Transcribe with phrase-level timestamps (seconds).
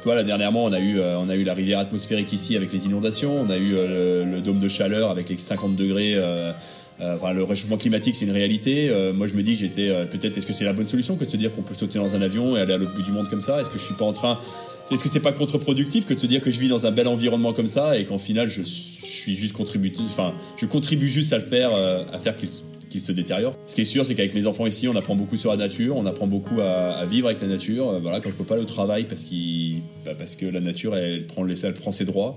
[0.00, 2.56] Tu vois, là, dernièrement, on a, eu, euh, on a eu la rivière atmosphérique ici
[2.56, 5.76] avec les inondations, on a eu euh, le, le dôme de chaleur avec les 50
[5.76, 6.14] degrés.
[6.14, 6.52] euh,
[7.00, 8.90] euh, enfin, le réchauffement climatique, c'est une réalité.
[8.90, 11.24] Euh, moi, je me dis, j'étais euh, peut-être, est-ce que c'est la bonne solution que
[11.24, 13.12] de se dire qu'on peut sauter dans un avion et aller à l'autre bout du
[13.12, 13.60] monde comme ça?
[13.60, 14.38] Est-ce que je suis pas en train
[14.92, 17.06] est-ce que c'est pas contre-productif que de se dire que je vis dans un bel
[17.06, 21.38] environnement comme ça et qu'en final je, suis juste contributif, enfin je contribue juste à
[21.38, 21.72] le faire,
[22.12, 22.48] à faire qu'il
[22.98, 23.54] se détériore.
[23.66, 25.96] Ce qui est sûr, c'est qu'avec mes enfants ici, on apprend beaucoup sur la nature,
[25.96, 27.90] on apprend beaucoup à, vivre avec la nature.
[27.90, 29.22] Euh, Voilà, quand on peut pas au travail parce
[30.04, 32.36] bah, parce que la nature elle prend elle prend ses droits.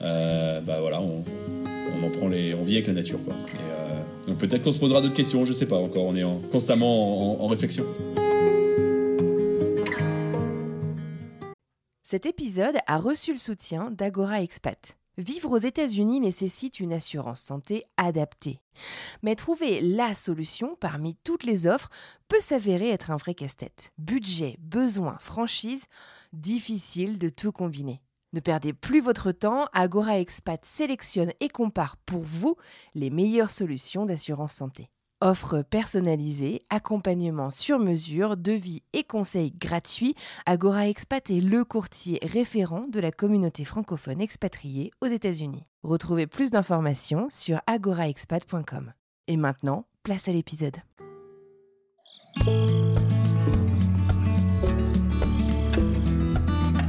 [0.00, 1.22] Euh, bah voilà, on,
[2.06, 5.12] en prend les, on vit avec la nature euh, donc peut-être qu'on se posera d'autres
[5.14, 6.04] questions, je sais pas encore.
[6.06, 7.84] On est en- constamment en- en- en réflexion.
[12.04, 14.96] Cet épisode a reçu le soutien d'Agora Expat.
[15.20, 18.62] Vivre aux États-Unis nécessite une assurance santé adaptée.
[19.22, 21.90] Mais trouver la solution parmi toutes les offres
[22.26, 23.92] peut s'avérer être un vrai casse-tête.
[23.98, 25.84] Budget, besoins, franchise,
[26.32, 28.00] difficile de tout combiner.
[28.32, 32.56] Ne perdez plus votre temps, Agora Expat sélectionne et compare pour vous
[32.94, 34.88] les meilleures solutions d'assurance santé.
[35.22, 40.14] Offre personnalisée, accompagnement sur mesure, devis et conseils gratuits,
[40.46, 45.66] Agora Expat est le courtier référent de la communauté francophone expatriée aux États-Unis.
[45.82, 48.94] Retrouvez plus d'informations sur agoraexpat.com.
[49.28, 50.76] Et maintenant, place à l'épisode.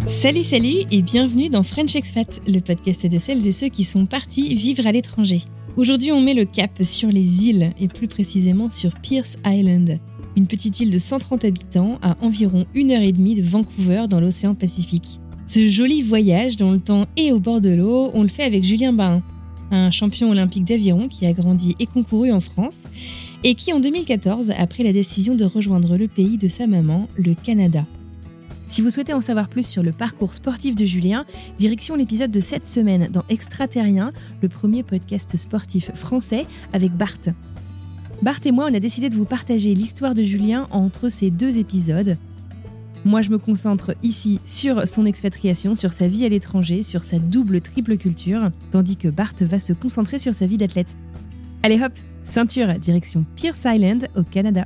[0.07, 4.05] Salut, salut et bienvenue dans French Expat, le podcast de celles et ceux qui sont
[4.05, 5.43] partis vivre à l'étranger.
[5.77, 9.99] Aujourd'hui, on met le cap sur les îles et plus précisément sur Pierce Island,
[10.35, 14.19] une petite île de 130 habitants à environ une heure et demie de Vancouver dans
[14.19, 15.21] l'océan Pacifique.
[15.47, 18.65] Ce joli voyage dans le temps et au bord de l'eau, on le fait avec
[18.65, 19.23] Julien Bain,
[19.71, 22.83] un champion olympique d'aviron qui a grandi et concouru en France
[23.45, 27.07] et qui en 2014 a pris la décision de rejoindre le pays de sa maman,
[27.15, 27.85] le Canada.
[28.71, 31.25] Si vous souhaitez en savoir plus sur le parcours sportif de Julien,
[31.59, 37.19] direction l'épisode de cette semaine dans Extraterrien, le premier podcast sportif français avec Bart.
[38.21, 41.57] Bart et moi, on a décidé de vous partager l'histoire de Julien entre ces deux
[41.57, 42.15] épisodes.
[43.03, 47.19] Moi, je me concentre ici sur son expatriation, sur sa vie à l'étranger, sur sa
[47.19, 50.95] double triple culture, tandis que Bart va se concentrer sur sa vie d'athlète.
[51.61, 51.91] Allez hop,
[52.23, 54.65] ceinture, direction Pierce Island au Canada.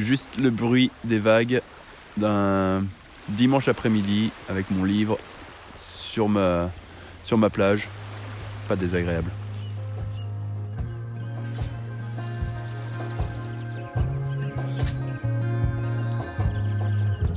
[0.00, 1.60] Juste le bruit des vagues
[2.16, 2.84] d'un
[3.28, 5.18] dimanche après-midi avec mon livre
[5.78, 6.70] sur ma,
[7.52, 7.86] plage.
[8.66, 9.30] Pas désagréable.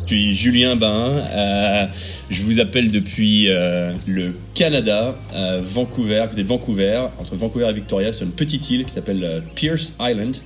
[0.05, 1.21] Je suis Julien Bain.
[1.35, 1.85] euh,
[2.29, 5.15] je vous appelle depuis euh, le Canada,
[5.59, 9.93] Vancouver, côté Vancouver, entre Vancouver et Victoria, sur une petite île qui s'appelle euh, Pierce
[9.99, 10.37] Island.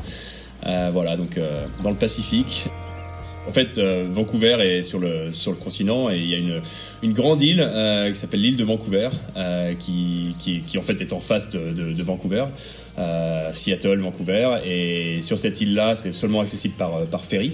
[0.67, 2.65] Euh, voilà, donc euh, dans le Pacifique.
[3.47, 6.61] En fait, euh, Vancouver est sur le sur le continent et il y a une
[7.01, 7.65] une grande île
[8.13, 9.09] qui s'appelle l'île de Vancouver,
[9.79, 12.45] qui, qui en fait est en face de, Vancouver,
[13.53, 14.57] Seattle, Vancouver.
[14.65, 17.53] Et sur cette île-là, c'est seulement accessible par par ferry.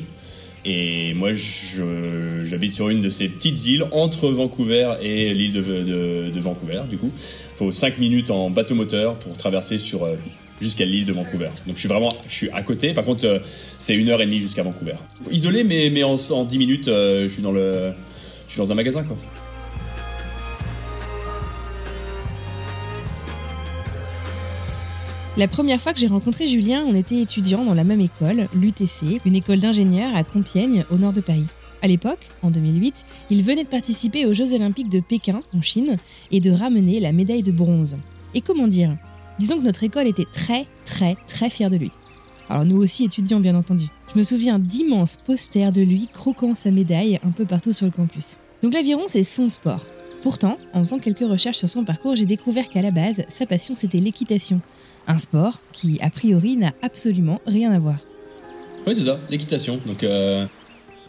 [0.65, 6.39] Et moi, j'habite sur une de ces petites îles entre Vancouver et l'île de, de,
[6.39, 6.81] Vancouver.
[6.89, 7.11] Du coup,
[7.55, 10.07] faut 5 minutes en bateau moteur pour traverser sur
[10.63, 11.49] jusqu'à l'île de Vancouver.
[11.67, 12.93] Donc, je suis vraiment, je suis à côté.
[12.93, 13.39] Par contre, euh,
[13.79, 14.95] c'est une heure et demie jusqu'à Vancouver.
[15.31, 17.93] Isolé, mais mais en, en 10 minutes, euh, je suis dans le,
[18.47, 19.17] je suis dans un magasin quoi.
[25.35, 29.19] La première fois que j'ai rencontré Julien, on était étudiants dans la même école, l'UTC,
[29.25, 31.47] une école d'ingénieurs à Compiègne, au nord de Paris.
[31.81, 35.95] À l'époque, en 2008, il venait de participer aux Jeux Olympiques de Pékin, en Chine,
[36.31, 37.97] et de ramener la médaille de bronze.
[38.35, 38.95] Et comment dire?
[39.39, 41.91] Disons que notre école était très, très, très fière de lui.
[42.49, 43.85] Alors nous aussi étudiants, bien entendu.
[44.13, 47.91] Je me souviens d'immenses posters de lui croquant sa médaille un peu partout sur le
[47.91, 48.37] campus.
[48.61, 49.85] Donc l'aviron, c'est son sport.
[50.21, 53.75] Pourtant, en faisant quelques recherches sur son parcours, j'ai découvert qu'à la base, sa passion,
[53.75, 54.61] c'était l'équitation.
[55.07, 57.97] Un sport qui, a priori, n'a absolument rien à voir.
[58.87, 59.79] Oui, c'est ça, l'équitation.
[59.85, 60.45] Donc, euh,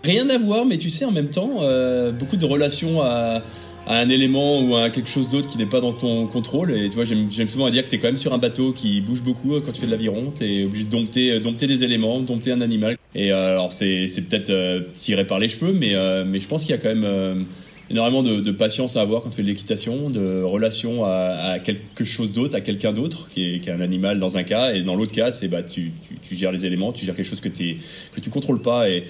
[0.02, 3.42] rien à voir, mais tu sais, en même temps, euh, beaucoup de relations à,
[3.86, 6.72] à un élément ou à quelque chose d'autre qui n'est pas dans ton contrôle.
[6.72, 9.00] Et tu vois, j'aime souvent dire que tu es quand même sur un bateau qui
[9.00, 10.32] bouge beaucoup quand tu fais de l'aviron.
[10.36, 12.96] Tu es obligé de dompter, dompter des éléments, dompter un animal.
[13.14, 15.94] Et alors, c'est peut-être tiré par les cheveux, mais,
[16.24, 17.46] mais je pense qu'il y a quand même
[17.90, 22.32] énormément de, patience à avoir quand tu fais de l'équitation, de relation à, quelque chose
[22.32, 25.32] d'autre, à quelqu'un d'autre, qui est, un animal dans un cas, et dans l'autre cas,
[25.32, 25.92] c'est bah, tu,
[26.32, 27.76] gères les éléments, tu gères quelque chose que, tu
[28.12, 29.04] que tu contrôles pas et,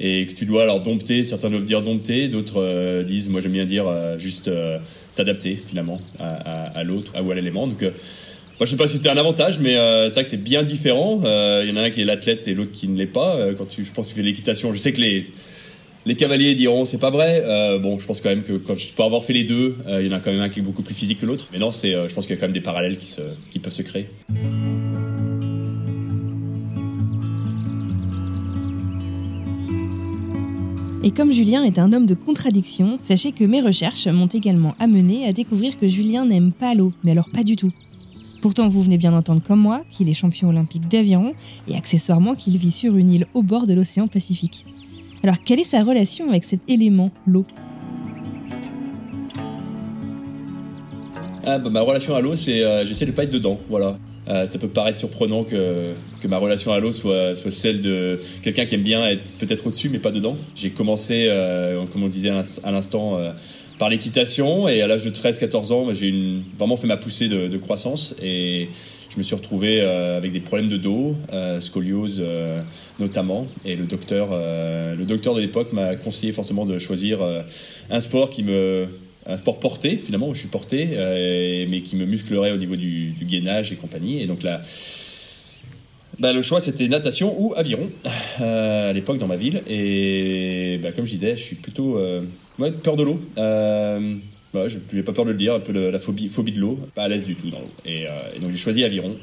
[0.00, 1.24] et que tu dois alors dompter.
[1.24, 4.78] Certains doivent dire dompter, d'autres euh, disent, moi j'aime bien dire euh, juste euh,
[5.10, 7.66] s'adapter finalement à, l'autre ou à l'élément.
[7.66, 10.62] Donc, moi, je sais pas si c'était un avantage, mais c'est vrai que c'est bien
[10.62, 11.20] différent.
[11.24, 13.38] Il y en a un qui est l'athlète et l'autre qui ne l'est pas.
[13.56, 15.26] quand tu, je pense que tu fais l'équitation, je sais que les
[16.04, 17.42] les cavaliers diront c'est pas vrai.
[17.82, 20.08] Bon, je pense quand même que quand je peux avoir fait les deux, il y
[20.08, 21.48] en a quand même un qui est beaucoup plus physique que l'autre.
[21.52, 23.58] Mais non, c'est, je pense qu'il y a quand même des parallèles qui, se, qui
[23.58, 24.06] peuvent se créer.
[31.06, 35.24] Et comme Julien est un homme de contradiction, sachez que mes recherches m'ont également amené
[35.24, 37.70] à découvrir que Julien n'aime pas l'eau, mais alors pas du tout.
[38.42, 41.32] Pourtant, vous venez bien entendre comme moi qu'il est champion olympique d'aviron
[41.68, 44.66] et accessoirement qu'il vit sur une île au bord de l'océan Pacifique.
[45.22, 47.46] Alors, quelle est sa relation avec cet élément, l'eau?
[51.44, 53.60] Ah, bah, Ma relation à l'eau, c'est euh, j'essaie de pas être dedans.
[53.70, 53.96] Voilà.
[54.28, 58.18] Euh, ça peut paraître surprenant que, que ma relation à l'eau soit, soit celle de
[58.42, 60.36] quelqu'un qui aime bien être peut-être au-dessus, mais pas dedans.
[60.54, 62.30] J'ai commencé, euh, comme on disait
[62.64, 63.18] à l'instant,
[63.78, 66.12] par l'équitation et à l'âge de 13-14 ans, j'ai
[66.58, 68.68] vraiment fait ma poussée de, de croissance et
[69.16, 72.60] je me suis retrouvé euh, avec des problèmes de dos, euh, scoliose euh,
[72.98, 77.20] notamment, et le docteur, le docteur de l'époque m'a conseillé forcément de choisir
[77.90, 78.86] un sport qui me
[79.26, 80.86] un sport porté finalement où je suis porté
[81.68, 84.62] mais qui me musclerait au niveau du, gainage et compagnie et donc là
[86.18, 87.90] bah, le choix c'était natation ou aviron
[88.38, 92.00] à l'époque dans ma ville et bah, comme je disais je suis plutôt
[92.58, 93.20] ouais, peur de l'eau
[94.56, 96.78] bah, je n'ai pas peur de le dire, un peu la phobie, phobie de l'eau,
[96.94, 97.70] pas à l'aise du tout dans l'eau.
[97.84, 99.16] Et, euh, donc j'ai choisi aviron.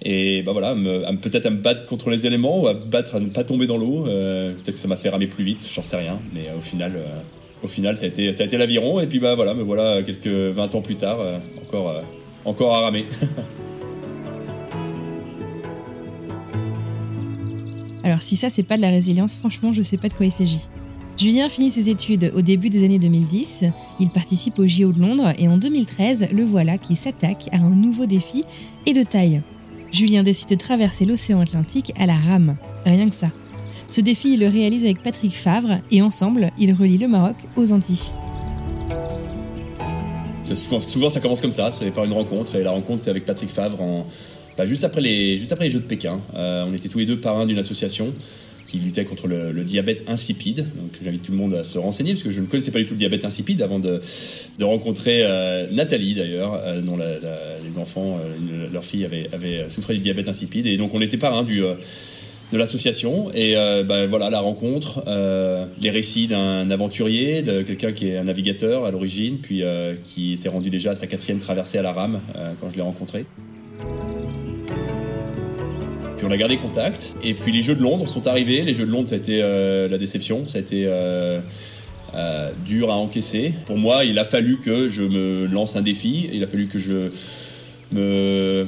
[0.00, 0.76] Et bah voilà,
[1.20, 3.76] peut-être à me battre contre les éléments ou à battre à ne pas tomber dans
[3.76, 4.06] l'eau.
[4.06, 6.20] Euh, peut-être que ça m'a fait ramer plus vite, j'en sais rien.
[6.34, 6.92] Mais euh, au final,
[7.62, 9.00] au final, ça a été, l'aviron.
[9.00, 11.18] Et puis bah voilà, me voilà quelques 20 ans plus tard,
[11.62, 12.02] encore,
[12.44, 13.06] encore à ramer.
[18.08, 20.32] Alors si ça c'est pas de la résilience, franchement je sais pas de quoi il
[20.32, 20.66] s'agit.
[21.18, 23.64] Julien finit ses études au début des années 2010,
[24.00, 27.68] il participe au JO de Londres et en 2013, le voilà qui s'attaque à un
[27.68, 28.44] nouveau défi
[28.86, 29.42] et de taille.
[29.92, 32.56] Julien décide de traverser l'océan Atlantique à la rame,
[32.86, 33.30] rien que ça.
[33.90, 37.72] Ce défi, il le réalise avec Patrick Favre et ensemble, ils relient le Maroc aux
[37.72, 38.12] Antilles.
[40.54, 43.50] Souvent, ça commence comme ça, c'est par une rencontre et la rencontre c'est avec Patrick
[43.50, 44.04] Favre
[44.58, 46.20] bah, juste, après les, Jeux de Pékin.
[46.34, 48.12] Euh, on était tous les deux parrains d'une association
[48.66, 50.66] qui luttait contre le, diabète insipide.
[50.76, 52.84] Donc j'invite tout le monde à se renseigner parce que je ne connaissais pas du
[52.84, 54.00] tout le diabète insipide avant de,
[54.60, 58.18] rencontrer euh, Nathalie d'ailleurs, euh, dont les enfants,
[58.70, 61.62] leur fille avait, avait souffert du diabète insipide et donc on était parrain du
[62.52, 68.16] de l'association et ben, voilà la rencontre, les récits d'un aventurier, de quelqu'un qui est
[68.16, 69.62] un navigateur à l'origine, puis
[70.04, 72.20] qui était rendu déjà à sa quatrième traversée à la rame
[72.60, 73.26] quand je l'ai rencontré.
[76.18, 77.14] Puis on a gardé contact.
[77.22, 78.62] Et puis les Jeux de Londres sont arrivés.
[78.62, 80.48] Les Jeux de Londres, ça a été euh, la déception.
[80.48, 81.38] Ça a été euh,
[82.16, 83.54] euh, dur à encaisser.
[83.66, 86.28] Pour moi, il a fallu que je me lance un défi.
[86.32, 87.10] Il a fallu que je
[87.92, 88.66] me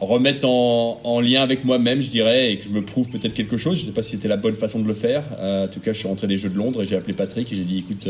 [0.00, 3.76] remette en, lien avec moi-même, je dirais, et que je me prouve peut-être quelque chose.
[3.78, 5.24] Je ne sais pas si c'était la bonne façon de le faire.
[5.40, 7.56] en tout cas, je suis rentré des Jeux de Londres et j'ai appelé Patrick et
[7.56, 8.08] j'ai dit, écoute,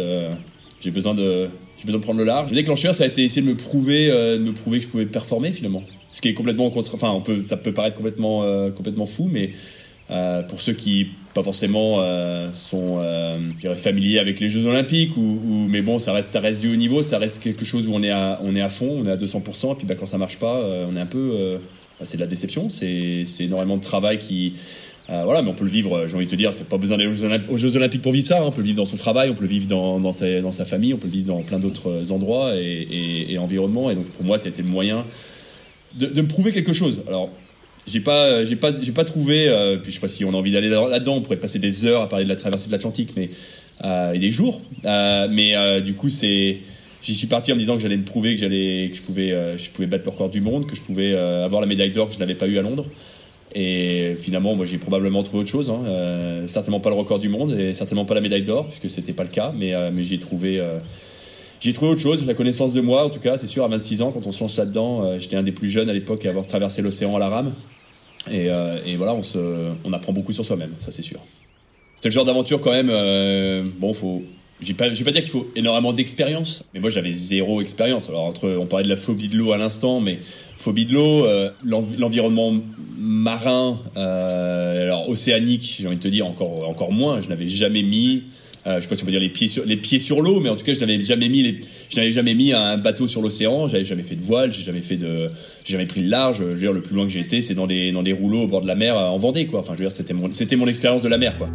[0.80, 2.50] j'ai besoin de j'ai besoin de prendre le large.
[2.50, 5.06] Le déclencheur, ça a été essayer de me prouver, de me prouver que je pouvais
[5.06, 5.82] performer finalement
[6.16, 9.50] ce qui est complètement contre, enfin, ça peut paraître complètement, euh, complètement fou, mais
[10.10, 13.02] euh, pour ceux qui pas forcément euh, sont
[13.74, 17.02] familiers avec les Jeux Olympiques ou, mais bon ça reste ça reste du haut niveau
[17.02, 19.16] ça reste quelque chose où on est à on est à fond on est à
[19.16, 21.58] 200% et puis bah, quand ça marche pas on est un peu
[22.02, 24.54] c'est de la déception c'est énormément de travail qui
[25.08, 27.08] voilà, mais on peut le vivre, j'ai envie de te dire, c'est pas besoin d'aller
[27.48, 28.40] aux, Jeux Olympiques pour vivre ça.
[28.40, 28.44] Hein.
[28.44, 30.94] On peut le vivre dans son travail, on peut le vivre dans, dans, sa, famille,
[30.94, 33.88] on peut le vivre dans plein d'autres endroits et, et, et environnements.
[33.88, 35.04] Et donc pour moi, ça a été le moyen
[35.98, 37.02] de, me prouver quelque chose.
[37.06, 37.30] Alors,
[37.86, 39.48] j'ai pas, j'ai pas, j'ai pas trouvé.
[39.48, 41.16] Euh, puis je sais pas si on a envie d'aller là-dedans.
[41.16, 43.30] On pourrait passer des heures à parler de la traversée de l'Atlantique, mais
[43.84, 44.60] euh, et des jours.
[44.84, 46.60] Euh, mais du coup, c'est,
[47.06, 49.70] j'y suis parti en disant que j'allais me prouver que j'allais, que je pouvais, je
[49.70, 52.18] pouvais battre le record du monde, que je pouvais avoir la médaille d'or que je
[52.18, 52.86] n'avais pas eu à Londres.
[53.54, 55.70] Et finalement, moi, j'ai probablement trouvé autre chose.
[55.70, 56.46] Hein.
[56.46, 59.22] certainement pas le record du monde et certainement pas la médaille d'or, puisque c'était pas
[59.22, 59.52] le cas.
[59.56, 60.60] Mais, mais j'ai trouvé
[61.60, 64.02] j'ai trouvé autre chose, la connaissance de moi, en tout cas, c'est sûr, à 26
[64.02, 66.28] ans, quand on se lance là-dedans, euh, j'étais un des plus jeunes à l'époque à
[66.28, 67.54] avoir traversé l'océan à la rame.
[68.30, 71.20] Et, euh, voilà, on, se, on apprend beaucoup sur soi-même, ça c'est sûr.
[72.00, 74.22] C'est le genre d'aventure quand même, euh, bon, faut,
[74.60, 77.60] je vais pas, je vais pas dire qu'il faut énormément d'expérience, mais moi j'avais zéro
[77.60, 78.08] expérience.
[78.08, 80.18] Alors entre, on parlait de la phobie de l'eau à l'instant, mais
[80.56, 82.54] phobie de l'eau, euh, l'environnement
[82.96, 87.20] marin, euh, alors océanique, j'ai envie de te dire encore encore moins.
[87.20, 88.22] Je n'avais jamais mis,
[88.66, 90.64] euh, je sais pas si on peut dire les pieds sur l'eau, mais en tout
[90.64, 91.60] cas je n'avais jamais mis les,
[91.90, 93.68] je n'avais jamais mis un bateau sur l'océan.
[93.68, 95.30] J'avais jamais fait de voile, j'ai jamais fait de,
[95.64, 96.38] j'ai jamais pris le large.
[96.38, 98.44] Je veux dire le plus loin que j'ai été, c'est dans des dans des rouleaux
[98.44, 99.60] au bord de la mer en Vendée quoi.
[99.60, 101.50] Enfin je veux dire c'était mon c'était mon expérience de la mer quoi.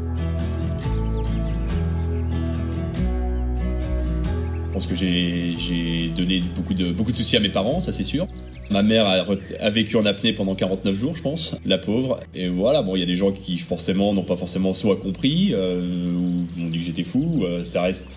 [4.88, 8.28] Pense que j'ai donné beaucoup de, soucis à mes parents, ça c'est sûr.
[8.70, 12.22] Ma mère a, vécu en apnée pendant 49 jours, je pense, la pauvre.
[12.34, 15.50] Et voilà, bon, il y a des gens qui forcément n'ont pas forcément soit compris,
[15.54, 15.82] euh,
[16.16, 17.44] ou m'ont dit que j'étais fou.
[17.44, 18.12] Euh, ça reste,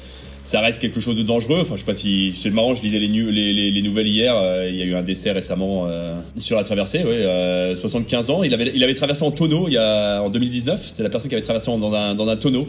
[0.44, 1.58] ça reste quelque chose de dangereux.
[1.62, 2.74] Enfin, je sais pas si c'est marrant.
[2.74, 4.36] Je lisais les, les, les, nouvelles hier.
[4.36, 7.02] Euh, il y a eu un décès récemment euh, sur la traversée.
[7.04, 8.42] Oui, 75 ans.
[8.44, 10.80] Il avait, il avait traversé en tonneau il y a en 2019.
[10.94, 12.68] C'est la personne qui avait traversé dans un, dans un tonneau.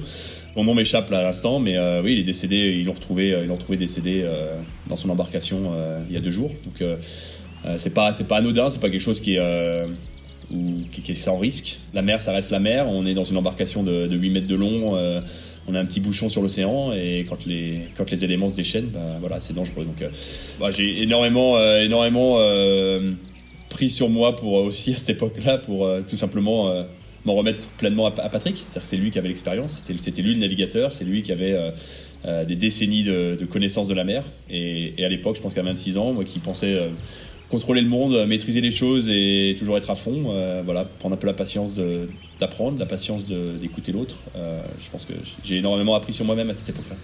[0.55, 2.55] Mon nom m'échappe là à l'instant, mais euh, oui, il est décédé.
[2.55, 4.55] Ils l'ont retrouvé, euh, ils l'ont retrouvé décédé euh,
[4.87, 5.73] dans son embarcation
[6.07, 6.51] il y a deux jours.
[6.63, 6.87] Donc
[7.77, 9.85] c'est pas, c'est pas anodin, c'est pas quelque chose qui est
[10.91, 11.79] qui, est sans risque.
[11.93, 12.87] La mer, ça reste la mer.
[12.87, 14.97] On est dans une embarcation de, 8 mètres de long.
[15.67, 18.89] On a un petit bouchon sur l'océan et quand les, quand les éléments se déchaînent,
[18.93, 19.85] bah, voilà, c'est dangereux.
[19.85, 20.07] Donc,
[20.59, 22.37] bah, j'ai énormément, énormément
[23.69, 26.85] pris sur moi pour aussi à cette époque-là pour tout simplement
[27.25, 28.57] m'en remettre pleinement à, Patrick.
[28.57, 31.53] C'est-à-dire que c'est lui qui avait l'expérience, c'était lui le navigateur, c'est lui qui avait
[31.53, 31.71] euh,
[32.25, 34.23] euh, des décennies de, connaissances de la mer.
[34.49, 36.89] Et, à l'époque, je pense qu'à 26 ans, moi qui pensais euh,
[37.49, 40.33] contrôler le monde, maîtriser les choses et toujours être à fond,
[40.63, 41.79] voilà, prendre un peu la patience
[42.39, 44.17] d'apprendre, la patience d'écouter l'autre.
[44.35, 46.95] je pense que j'ai énormément appris sur moi-même à cette époque-là.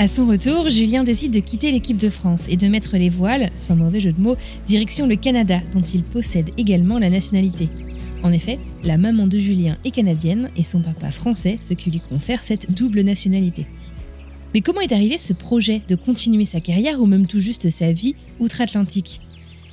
[0.00, 3.50] À son retour, Julien décide de quitter l'équipe de France et de mettre les voiles,
[3.54, 4.36] sans mauvais jeu de mots,
[4.66, 7.68] direction le Canada, dont il possède également la nationalité.
[8.22, 12.00] En effet, la maman de Julien est canadienne et son papa français, ce qui lui
[12.00, 13.66] confère cette double nationalité.
[14.52, 17.92] Mais comment est arrivé ce projet de continuer sa carrière ou même tout juste sa
[17.92, 19.20] vie outre-Atlantique?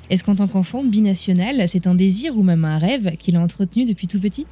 [0.10, 3.86] Est-ce qu'en tant qu'enfant binational, c'est un désir ou même un rêve qu'il a entretenu
[3.86, 4.46] depuis tout petit?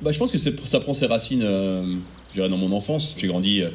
[0.00, 1.96] Bah, Je pense que ça prend ses racines euh,
[2.36, 3.14] dans mon enfance.
[3.18, 3.70] J'ai grandi euh,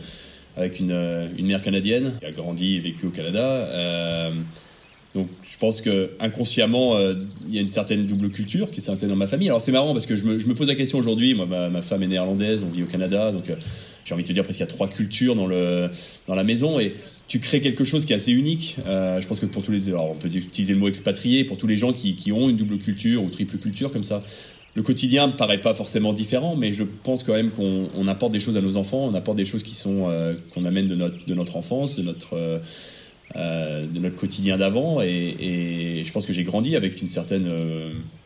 [0.55, 4.31] avec une, euh, une, mère canadienne qui a grandi et vécu au Canada.
[5.13, 9.17] Donc je pense que inconsciemment, il y a une certaine double culture qui s'est dans
[9.17, 9.49] ma famille.
[9.49, 11.33] Alors c'est marrant parce que je me, je me pose la question aujourd'hui.
[11.33, 13.51] Moi, ma, femme est néerlandaise, on vit au Canada, donc
[14.05, 15.89] j'ai envie de te dire parce qu'il y a trois cultures dans le
[16.27, 16.93] dans la maison et
[17.27, 18.77] tu crées quelque chose qui est assez unique.
[18.85, 21.67] je pense que pour tous les, alors on peut utiliser le mot expatrié pour tous
[21.67, 24.21] les gens qui, qui ont une double culture ou triple culture comme ça
[24.73, 28.39] le quotidien ne paraît pas forcément différent, mais je pense quand même qu'on apporte des
[28.39, 31.25] choses à nos enfants, on apporte des choses qui sont euh, qu'on amène de notre
[31.25, 32.59] de notre enfance, de notre euh,
[33.35, 37.49] euh, de notre quotidien d'avant, et, et, je pense que j'ai grandi avec une certaine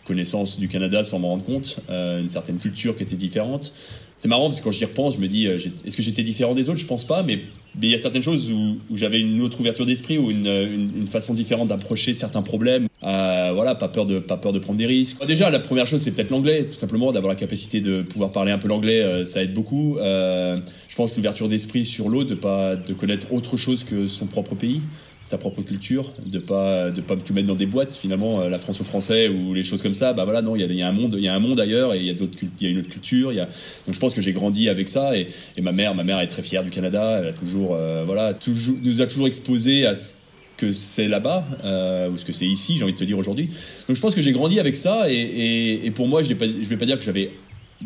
[0.05, 3.72] connaissance du Canada sans m'en rendre compte, une certaine culture qui était différente.
[4.17, 6.69] C'est marrant parce que quand j'y repense, je me dis, est-ce que j'étais différent des
[6.69, 6.79] autres?
[6.79, 7.41] Je pense pas, mais
[7.81, 11.07] il y a certaines choses où, j'avais une autre ouverture d'esprit ou une, une, une,
[11.07, 12.88] façon différente d'approcher certains problèmes.
[13.03, 15.25] Euh, voilà, pas peur de pas peur de prendre des risques.
[15.25, 18.51] Déjà, la première chose, c'est peut-être l'anglais, tout simplement, d'avoir la capacité de pouvoir parler
[18.51, 19.98] un peu l'anglais, euh, ça aide beaucoup.
[19.98, 20.57] Euh,
[20.88, 24.55] je pense l'ouverture d'esprit sur l'autre, de pas de connaître autre chose que son propre
[24.55, 24.81] pays
[25.25, 28.60] sa propre culture, de pas de pas tout mettre dans des boîtes finalement euh, la
[28.60, 30.13] France aux Français ou les choses comme ça.
[30.13, 31.98] Bah voilà non, il y a, un monde, il y a un monde ailleurs et
[31.98, 33.34] il y a d'autres il y a une autre culture.
[33.34, 35.27] Y a donc je pense que j'ai grandi avec ça et,
[35.58, 37.17] et, ma mère ma mère est très fière du Canada.
[37.20, 40.13] Elle a toujours euh, voilà toujours nous a toujours exposé à ce
[40.58, 42.77] que c'est là-bas euh, ou ce que c'est ici.
[42.77, 43.50] J'ai envie de te dire aujourd'hui.
[43.88, 46.36] Donc je pense que j'ai grandi avec ça et, et, et pour moi je vais
[46.36, 47.32] pas je vais pas dire que j'avais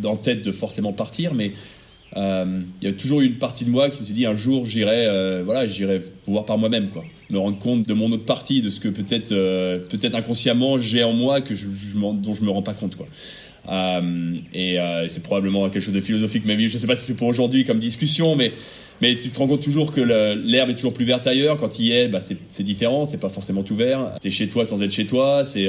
[0.04, 1.54] en tête de forcément partir, mais
[2.18, 4.36] euh, il y a toujours eu une partie de moi qui me s'est dit un
[4.36, 7.04] jour j'irai euh, voilà j'irai voir par moi-même quoi.
[7.30, 11.04] Me rendre compte de mon autre partie de ce que peut-être euh, peut-être inconsciemment j'ai
[11.04, 13.08] en moi que je, je dont je me rends pas compte quoi.
[13.72, 17.28] Euh, et c'est probablement quelque chose de philosophique mais je sais pas si c'est pour
[17.28, 18.54] aujourd'hui comme discussion mais
[19.02, 21.56] mais tu te rends compte toujours que l'herbe est toujours plus verte ailleurs.
[21.58, 24.16] Quand il y est bah c'est différent c'est pas forcément tout vert.
[24.20, 25.68] T'es chez toi sans être chez toi c'est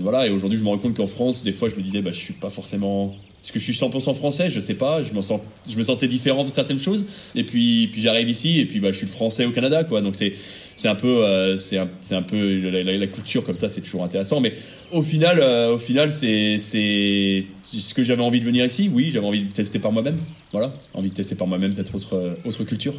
[0.00, 0.26] voilà.
[0.26, 2.18] Et aujourd'hui je me rends compte qu'en France des fois je me disais bah je
[2.18, 5.02] suis pas forcément est-ce que je suis 100% français Je sais pas.
[5.02, 7.04] Je sens, je me sentais différent de certaines choses.
[7.34, 10.00] Et puis, puis j'arrive ici et puis bah, je suis français au Canada, quoi.
[10.00, 10.32] Donc c'est,
[10.76, 14.04] c'est un peu, euh, c'est un, un peu la, la, culture comme ça, c'est toujours
[14.04, 14.40] intéressant.
[14.40, 14.52] Mais
[14.92, 18.88] au final, euh, au final, c'est, c'est ce que j'avais envie de venir ici.
[18.92, 20.18] Oui, j'avais envie de tester par moi-même.
[20.52, 22.94] Voilà, envie de tester par moi-même cette autre, autre culture.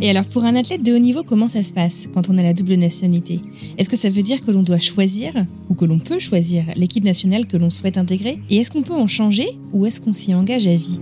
[0.00, 2.42] Et alors pour un athlète de haut niveau, comment ça se passe quand on a
[2.42, 3.40] la double nationalité?
[3.78, 5.32] Est-ce que ça veut dire que l'on doit choisir
[5.68, 8.38] ou que l'on peut choisir l'équipe nationale que l'on souhaite intégrer?
[8.48, 11.00] Et est-ce qu'on peut en changer ou est-ce qu'on s'y engage à vie?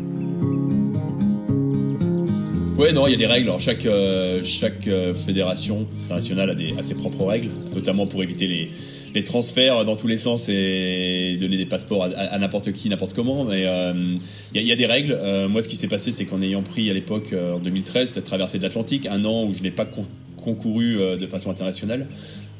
[2.78, 3.52] Ouais, non, il y a des règles.
[3.58, 8.70] Chaque, euh, chaque euh, fédération internationale a ses propres règles, notamment pour éviter les,
[9.16, 13.44] les transferts dans tous les sens et donner des passeports à, n'importe qui, n'importe comment.
[13.44, 13.92] Mais euh,
[14.54, 15.18] il y, a, des règles.
[15.48, 18.58] moi, ce qui s'est passé, c'est qu'en ayant pris à l'époque, en 2013, cette traversée
[18.58, 20.06] de l'Atlantique, un an où je n'ai pas con
[20.36, 22.06] concouru de façon internationale,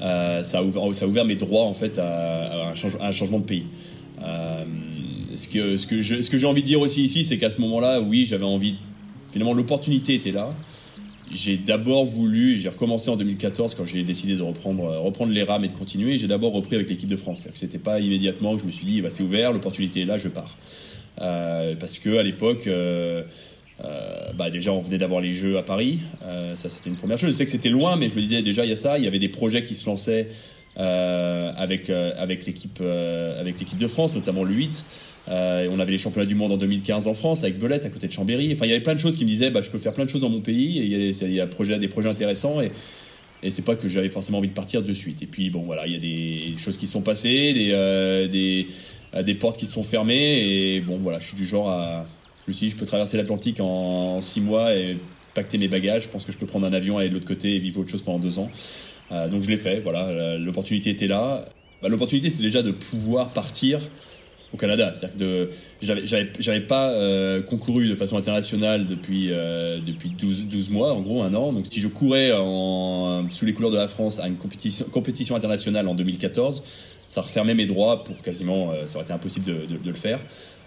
[0.01, 3.45] ça, a ouvert, ça a ouvert mes droits en fait à, un, un, changement de
[3.45, 3.67] pays.
[5.37, 8.25] ce que, ce que j'ai envie de dire aussi ici, c'est qu'à ce moment-là, oui,
[8.25, 8.75] j'avais envie
[9.37, 10.49] finalement l'opportunité était là.
[11.33, 15.43] J'ai d'abord voulu, j'ai recommencé en 2014 quand j'ai décidé de reprendre, euh, reprendre les
[15.43, 16.17] rames et de continuer.
[16.17, 17.47] J'ai d'abord repris avec l'équipe de France.
[17.55, 20.29] C'était pas immédiatement que je me suis dit, bah, c'est ouvert, l'opportunité est là, je
[20.29, 20.57] pars.
[21.21, 23.23] Euh, parce que l'époque, euh,
[23.85, 25.99] euh, bah déjà on venait d'avoir les Jeux à Paris.
[26.25, 27.31] Euh, ça c'était une première chose.
[27.31, 28.99] Je sais que c'était loin, mais je me disais déjà il y a ça.
[28.99, 30.29] Il y avait des projets qui se lançaient
[30.77, 34.85] avec avec l'équipe avec l'équipe de France, notamment le 8.
[35.29, 38.07] Euh, on avait les championnats du monde en 2015 en France avec Belette à côté
[38.07, 38.53] de Chambéry.
[38.53, 40.05] Enfin, il y avait plein de choses qui me disaient, bah, je peux faire plein
[40.05, 40.79] de choses dans mon pays.
[40.79, 41.47] Et il y a,
[41.79, 42.61] des projets intéressants.
[42.61, 42.71] Et,
[43.49, 45.23] c'est pas que j'avais forcément envie de partir de suite.
[45.23, 48.67] Et puis bon, voilà, il y a des choses qui sont passées, des, euh, des,
[49.15, 50.75] euh, des portes qui se sont fermées.
[50.75, 52.07] Et bon, voilà, je suis du genre à.
[52.47, 54.97] Je me suis dit, je peux traverser l'Atlantique en, six mois et
[55.35, 56.05] pacter mes bagages.
[56.05, 57.91] Je pense que je peux prendre un avion, aller de l'autre côté et vivre autre
[57.91, 58.51] chose pendant deux ans.
[59.13, 61.45] Euh, donc je l'ai fait, voilà, l'opportunité était là.
[61.83, 63.81] Bah, l'opportunité, c'est déjà de pouvoir partir
[64.53, 64.93] au Canada.
[64.93, 65.49] C'est-à-dire
[65.81, 66.01] que
[66.39, 71.23] j'avais pas euh, concouru de façon internationale depuis, euh, depuis 12, 12, mois, en gros
[71.23, 71.53] un an.
[71.53, 72.31] Donc si je courais
[73.29, 76.63] sous les couleurs de la France à une compétition, compétition internationale en 2014,
[77.09, 80.21] ça refermait mes droits pour quasiment, euh, ça aurait été impossible de, de le faire.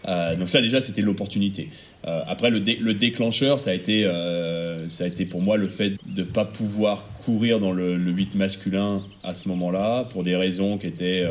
[0.07, 1.69] Euh, donc ça déjà c'était l'opportunité.
[2.07, 5.57] Euh, après le, dé, le, déclencheur ça a été euh, ça a été pour moi
[5.57, 10.23] le fait de pas pouvoir courir dans le, le 8 masculin à ce moment-là pour
[10.23, 11.27] des raisons qui étaient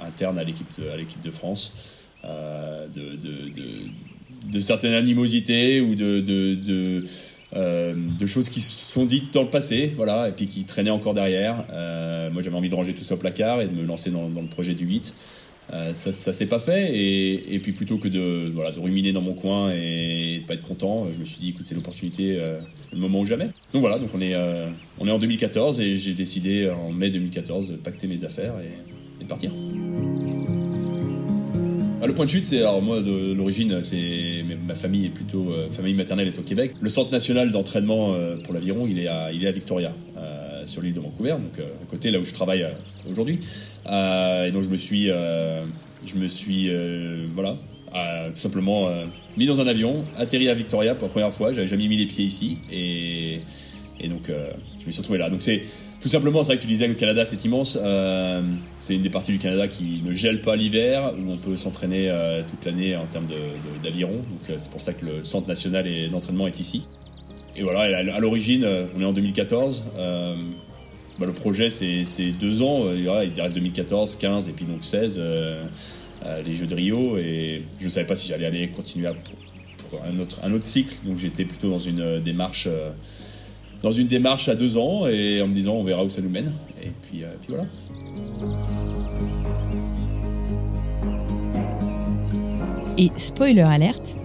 [0.00, 1.74] internes à l'équipe à l'équipe de France
[2.22, 7.02] de, certaines animosités ou de,
[8.26, 11.64] choses qui sont dites dans le passé, voilà, et puis qui traînaient encore derrière.
[12.32, 14.48] Moi, j'avais envie de ranger tout ça au placard et de me lancer dans le
[14.48, 15.14] projet du 8.
[15.72, 19.20] Euh, ça, ça s'est pas fait, et, puis plutôt que de, voilà, de ruminer dans
[19.20, 22.58] mon coin et de pas être content, je me suis dit, écoute, c'est l'opportunité, euh,
[22.92, 23.50] le moment ou jamais.
[23.72, 27.10] Donc voilà, donc on est, euh, on est en 2014 et j'ai décidé en mai
[27.10, 29.50] 2014 de pacter mes affaires et, de partir.
[32.00, 35.50] Ah, le point de chute, c'est alors moi de l'origine, c'est ma famille est plutôt
[35.50, 36.74] euh, famille maternelle est au Québec.
[36.80, 40.07] Le centre national d'entraînement euh, pour l'aviron, il est à Victoria, euh,
[40.68, 42.66] sur l'île de Vancouver, donc à côté là où je travaille
[43.10, 43.40] aujourd'hui.
[43.86, 46.70] et donc je me suis je me suis
[47.34, 47.56] voilà
[48.26, 48.88] tout simplement
[49.36, 51.52] mis dans un avion, atterri à Victoria pour la première fois.
[51.52, 53.40] J'avais jamais mis les pieds ici et
[54.08, 54.30] donc
[54.80, 55.30] je me suis retrouvé là.
[55.30, 55.62] Donc c'est
[56.00, 57.76] tout simplement, c'est vrai que tu disais que le Canada c'est immense.
[57.82, 58.40] Euh,
[58.78, 62.08] c'est une des parties du Canada qui ne gèle pas l'hiver, où on peut s'entraîner
[62.08, 63.26] euh, toute l'année en termes
[63.82, 64.12] d'aviron.
[64.12, 66.86] Donc euh, c'est pour ça que le centre national d'entraînement est ici.
[67.58, 69.82] Et voilà, à l'origine, euh, on est en 2014.
[69.98, 70.28] Euh,
[71.18, 72.84] bah, le projet c'est deux ans.
[72.94, 75.20] il reste 2014, 15 et puis donc 16
[76.44, 77.18] les Jeux de Rio.
[77.18, 79.08] Et je ne savais pas si j'allais aller continuer
[79.90, 80.94] pour, un, autre, cycle.
[81.04, 82.68] Donc j'étais plutôt dans une démarche
[83.82, 86.28] dans une démarche à deux ans et en me disant on verra où ça nous
[86.28, 86.52] mène.
[86.82, 87.66] Et puis, euh, puis voilà.
[92.96, 94.16] Et spoiler alerte,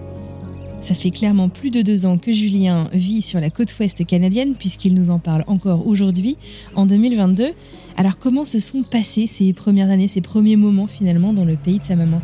[0.84, 4.54] ça fait clairement plus de deux ans que Julien vit sur la côte ouest canadienne,
[4.54, 6.36] puisqu'il nous en parle encore aujourd'hui,
[6.76, 7.52] en 2022.
[7.96, 11.78] Alors comment se sont passées ces premières années, ces premiers moments finalement dans le pays
[11.78, 12.20] de sa maman?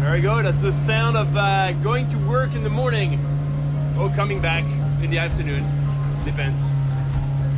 [0.00, 3.18] There we go, that's the sound of uh, going to work in the morning.
[3.96, 4.64] Oh, coming back
[5.04, 5.62] in the afternoon.
[6.24, 6.58] Depends.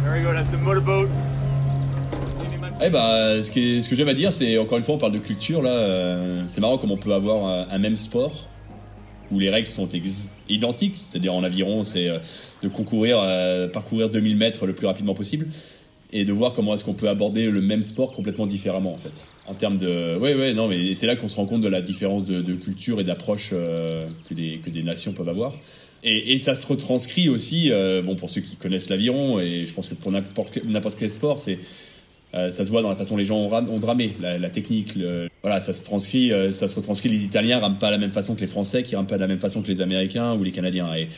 [0.02, 1.08] There we go, that's the motorboat.
[2.82, 4.98] Eh bah, ce, qui est, ce que j'aime à dire, c'est encore une fois, on
[4.98, 5.70] parle de culture là.
[5.70, 8.48] Euh, c'est marrant comme on peut avoir un, un, même sport
[9.34, 9.88] où les règles sont
[10.48, 12.18] identiques, c'est-à-dire en aviron, c'est euh,
[12.62, 15.48] de concourir, euh, parcourir 2000 mètres le plus rapidement possible,
[16.12, 19.24] et de voir comment est-ce qu'on peut aborder le même sport complètement différemment en fait.
[19.46, 21.82] En termes de, ouais, ouais, non, mais c'est là qu'on se rend compte de la
[21.82, 25.58] différence de, culture et d'approche euh, que, des, que des nations peuvent avoir.
[26.06, 27.72] Et, ça se retranscrit aussi,
[28.04, 31.58] bon, pour ceux qui connaissent l'aviron, et je pense que pour n'importe quel sport, c'est
[32.34, 34.96] ça se voit dans la façon les gens ont, ram, ont dramé, la, la technique,
[34.96, 37.10] le, voilà, ça se transcrit, euh, ça se retranscrit.
[37.10, 39.20] Les Italiens rament pas de la même façon que les Français, qui rament pas de
[39.20, 40.94] la même façon que les Américains ou les Canadiens.
[40.96, 41.08] Et,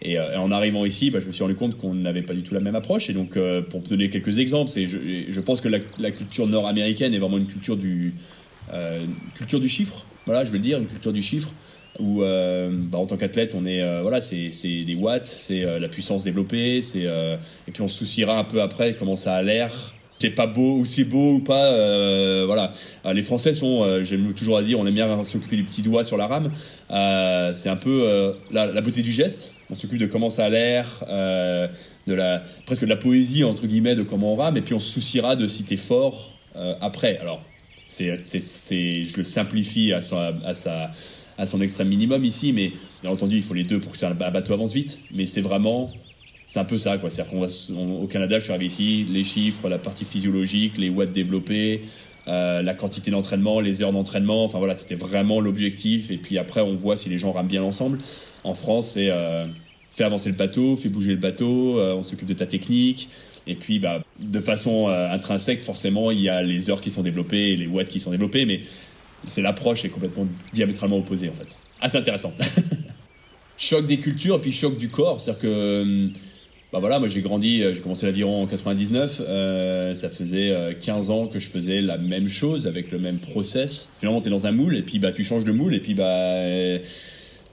[0.00, 2.42] et, euh, en arrivant ici, bah, je me suis rendu compte qu'on n'avait pas du
[2.42, 3.10] tout la même approche.
[3.10, 7.12] Et donc, euh, pour donner quelques exemples, je, je pense que la, la culture nord-américaine
[7.12, 8.14] est vraiment une culture du,
[9.34, 10.06] culture du chiffre.
[10.24, 11.52] Voilà, je veux dire, une culture du chiffre
[11.98, 15.78] où euh, bah, en tant qu'athlète on est euh, voilà c'est des watts c'est euh,
[15.78, 17.36] la puissance développée c'est euh,
[17.68, 20.78] et puis on se souciera un peu après comment ça a l'air c'est pas beau
[20.78, 22.72] ou c'est beau ou pas euh, voilà
[23.12, 26.16] les français sont j'aime toujours à dire on aime bien s'occuper du petit doigt sur
[26.16, 26.50] la rame
[27.54, 31.04] c'est un peu la, la, beauté du geste on s'occupe de comment ça a l'air,
[31.08, 31.68] euh,
[32.06, 34.78] de la presque de la poésie entre guillemets de comment on rame, et puis on
[34.78, 37.18] se souciera de si t'es fort euh, après.
[37.18, 37.42] Alors,
[37.88, 40.92] c'est, c'est, c'est, je le simplifie à sa, à
[41.36, 42.72] à son extrême minimum ici, mais
[43.02, 45.00] bien entendu, il faut les deux pour que un bateau avance vite.
[45.12, 45.90] Mais c'est vraiment,
[46.46, 47.10] c'est un peu ça, quoi.
[47.10, 51.12] C'est-à-dire qu'on au Canada, je suis arrivé ici, les chiffres, la partie physiologique, les watts
[51.12, 51.82] développés,
[52.28, 54.44] euh, la quantité d'entraînement, les heures d'entraînement.
[54.44, 56.10] Enfin voilà, c'était vraiment l'objectif.
[56.10, 57.98] Et puis après, on voit si les gens rament bien ensemble.
[58.44, 59.46] En France, c'est euh,
[59.94, 63.08] fais avancer le bateau, fais bouger le bateau, euh, on s'occupe de ta technique.
[63.46, 67.02] Et puis, bah, de façon euh, intrinsèque, forcément, il y a les heures qui sont
[67.02, 68.60] développées et les watts qui sont développés, mais
[69.26, 71.56] c'est l'approche est complètement diamétralement opposée en fait.
[71.80, 72.32] Assez intéressant.
[73.56, 76.08] choc des cultures et puis choc du corps, c'est-à-dire que euh,
[76.74, 80.74] bah voilà, moi j'ai grandi, euh, j'ai commencé l'aviron en 99, euh, ça faisait euh,
[80.74, 83.90] 15 ans que je faisais la même chose avec le même process.
[84.00, 85.94] Finalement, tu es dans un moule et puis bah tu changes de moule et puis
[85.94, 86.80] bah euh,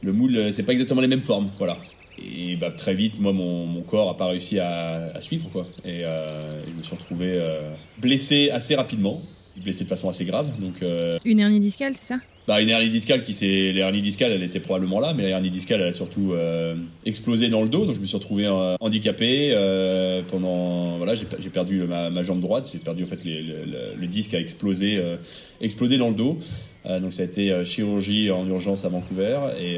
[0.02, 1.78] le moule euh, c'est pas exactement les mêmes formes, voilà.
[2.18, 5.68] Et bah très vite, moi mon, corps a pas réussi à, suivre quoi.
[5.86, 9.22] Et euh, je me suis retrouvé euh, blessé assez rapidement,
[9.56, 10.50] blessé de façon assez grave.
[10.60, 12.20] Donc euh, Une hernie discale, c'est ça?
[12.48, 15.82] Bah, une hernie discale qui s'est l'hernie discale elle était probablement là mais l'hernie discale
[15.82, 16.76] elle a surtout euh,
[17.06, 21.50] explosé dans le dos donc je me suis retrouvé euh, handicapé euh, pendant voilà j'ai
[21.50, 25.16] perdu ma, jambe droite j'ai perdu en fait le, disque a explosé euh,
[25.62, 26.40] explosé dans le dos.
[26.88, 29.78] Euh, donc ça a été chirurgie en urgence à Vancouver et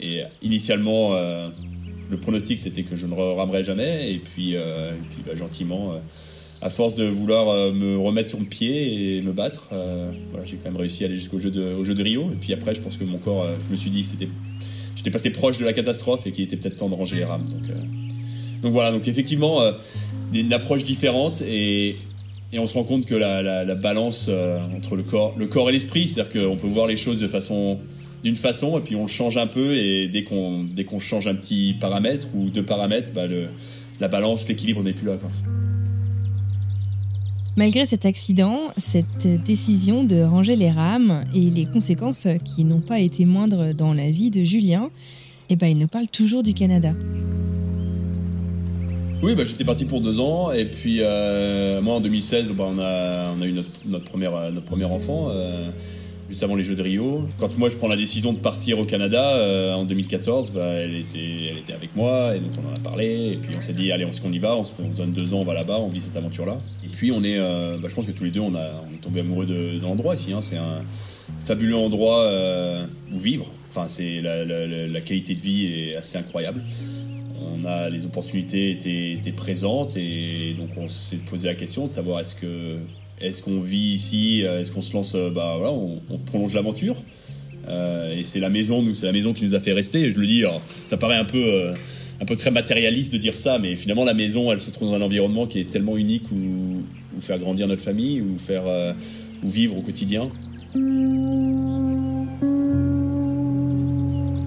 [0.00, 4.58] et initialement le pronostic c'était que je ne ramerais jamais et puis et
[5.10, 5.94] puis bah, gentiment
[6.62, 10.44] à force de vouloir euh, me remettre sur le pied et me battre, euh, voilà,
[10.44, 12.30] j'ai quand même réussi à aller jusqu'au jeu de, jeu de Rio.
[12.32, 14.28] Et puis après, je pense que mon corps, euh, je me suis dit, c'était,
[14.94, 17.46] j'étais passé proche de la catastrophe et qu'il était peut-être temps de ranger les rames.
[17.48, 17.74] Donc, euh,
[18.60, 19.72] donc voilà, donc effectivement, euh,
[20.34, 21.96] une approche différente et,
[22.52, 24.30] et on se rend compte que la, la, la balance
[24.76, 27.78] entre le corps, le corps et l'esprit, c'est-à-dire qu'on peut voir les choses de façon
[28.22, 31.26] d'une façon et puis on le change un peu et dès qu'on dès qu'on change
[31.26, 33.46] un petit paramètre ou deux paramètres, bah le,
[33.98, 35.16] la balance, l'équilibre n'est plus là.
[35.16, 35.30] Quoi.
[37.60, 43.00] Malgré cet accident, cette décision de ranger les rames et les conséquences qui n'ont pas
[43.00, 44.88] été moindres dans la vie de Julien,
[45.50, 46.94] eh ben, il nous parle toujours du Canada.
[49.22, 52.78] Oui, bah, j'étais parti pour deux ans et puis euh, moi en 2016, bah, on
[52.78, 53.52] a on a eu
[53.84, 55.68] notre première euh, notre premier enfant euh,
[56.30, 57.28] juste avant les Jeux de Rio.
[57.38, 60.94] Quand moi je prends la décision de partir au Canada euh, en 2014, bah, elle
[60.94, 63.72] était elle était avec moi et donc on en a parlé et puis on s'est
[63.72, 65.76] dit allez on qu'on y va, on se on donne deux ans, on va là-bas,
[65.80, 66.58] on vit cette aventure là.
[66.84, 68.94] Et puis on est, euh, bah, je pense que tous les deux on a on
[68.94, 70.32] est tombé amoureux de, de l'endroit ici.
[70.32, 70.40] Hein.
[70.40, 70.82] C'est un
[71.40, 73.50] fabuleux endroit euh, où vivre.
[73.74, 73.86] Enfin
[74.22, 76.62] la, qualité de vie est assez incroyable
[77.42, 82.20] on a les opportunités étaient présentes et donc on s'est posé la question de savoir
[82.20, 82.78] est-ce que
[83.20, 86.54] est-ce qu'on vit ici euh, est-ce qu'on se lance euh, bah voilà on, on prolonge
[86.54, 87.02] l'aventure.
[87.68, 90.02] Euh, et c'est la maison nous c'est la maison qui nous a fait rester.
[90.02, 90.44] Et je le dis
[90.84, 91.70] ça paraît un peu
[92.20, 94.94] un peu très matérialiste de dire ça mais finalement la maison elle se trouve dans
[94.94, 96.82] un environnement qui est tellement unique où,
[97.16, 98.64] où faire grandir notre famille ou faire
[99.42, 100.30] ou vivre au quotidien.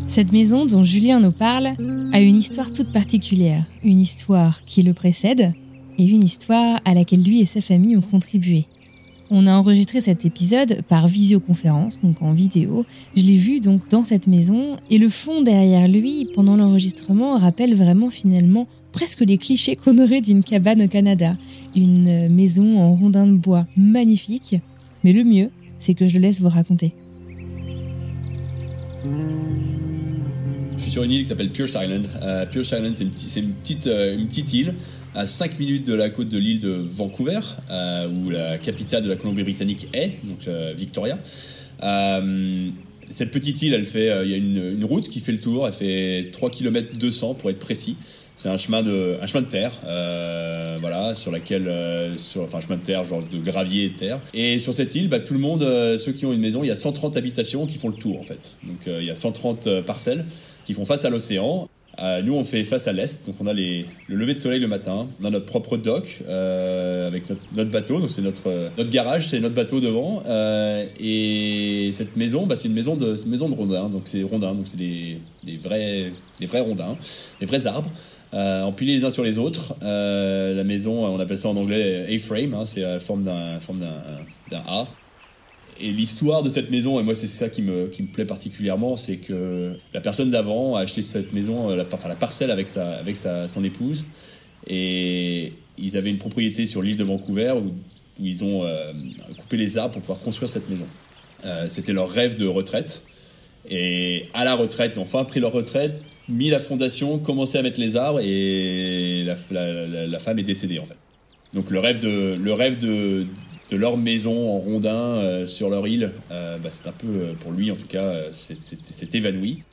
[0.07, 1.73] Cette maison dont Julien nous parle
[2.11, 5.53] a une histoire toute particulière, une histoire qui le précède
[5.97, 8.65] et une histoire à laquelle lui et sa famille ont contribué.
[9.29, 12.85] On a enregistré cet épisode par visioconférence, donc en vidéo.
[13.15, 17.73] Je l'ai vu donc dans cette maison et le fond derrière lui pendant l'enregistrement rappelle
[17.73, 21.35] vraiment finalement presque les clichés qu'on aurait d'une cabane au Canada.
[21.75, 24.57] Une maison en rondin de bois magnifique,
[25.03, 26.93] mais le mieux, c'est que je le laisse vous raconter.
[30.77, 32.07] Je suis sur une île qui s'appelle Pierce Island.
[32.21, 33.53] Euh, Pierce Island, c'est une,
[33.87, 34.75] euh, une petite île
[35.15, 39.09] à 5 minutes de la côte de l'île de Vancouver, euh, où la capitale de
[39.09, 41.19] la Colombie-Britannique est, donc euh, Victoria.
[41.83, 42.69] Euh,
[43.09, 45.73] cette petite île, elle fait, il y a une, route qui fait le tour, elle
[45.73, 47.95] fait 3 km 200 pour être précis.
[48.35, 49.73] C'est un chemin de, un chemin de terre,
[50.79, 51.69] voilà, sur laquelle,
[52.37, 54.19] enfin, un chemin de terre, genre de gravier et de terre.
[54.33, 55.61] Et sur cette île, bah, tout le monde,
[55.97, 58.23] ceux qui ont une maison, il y a 130 habitations qui font le tour, en
[58.23, 58.53] fait.
[58.63, 60.25] Donc, il y a 130 euh, parcelles
[60.65, 61.69] qui font face à l'océan.
[62.03, 64.67] Euh, nous, on fait face à l'est, donc on a le lever de soleil le
[64.67, 65.07] matin.
[65.21, 67.23] On a notre propre dock euh, avec
[67.55, 70.21] notre, bateau, donc c'est notre, euh, notre garage, c'est notre bateau devant.
[70.99, 74.67] Et cette maison, bah, c'est une maison de, maison de rondins, donc c'est rondins, donc
[74.67, 75.17] c'est des,
[75.63, 76.97] vrais, des vrais rondins,
[77.39, 77.89] des vrais arbres.
[78.33, 79.75] Empilés les uns sur les autres.
[79.81, 84.87] La maison, on appelle ça en anglais A-frame, hein, c'est la forme d'un A.
[85.79, 89.73] Et l'histoire de cette maison, et moi c'est ça qui me, plaît particulièrement, c'est que
[89.93, 93.17] la personne d'avant a acheté cette maison, euh, la, enfin, la parcelle avec, sa, avec
[93.17, 94.05] son épouse,
[94.67, 97.73] et ils avaient une propriété sur l'île de Vancouver où,
[98.19, 98.93] ils ont euh,
[99.39, 100.85] coupé les arbres pour pouvoir construire cette maison.
[101.45, 103.03] Euh, C'était leur rêve de retraite,
[103.67, 107.63] et à la retraite, ils ont enfin pris leur retraite, mis la fondation, commencé à
[107.63, 110.97] mettre les arbres et la, la, la, femme est décédée en fait.
[111.53, 113.25] Donc le rêve de, le rêve de,
[113.69, 117.33] de leur maison en rondin euh, sur leur île, euh, bah, c'est un peu, euh,
[117.39, 119.63] pour lui en tout cas, c'est évanoui.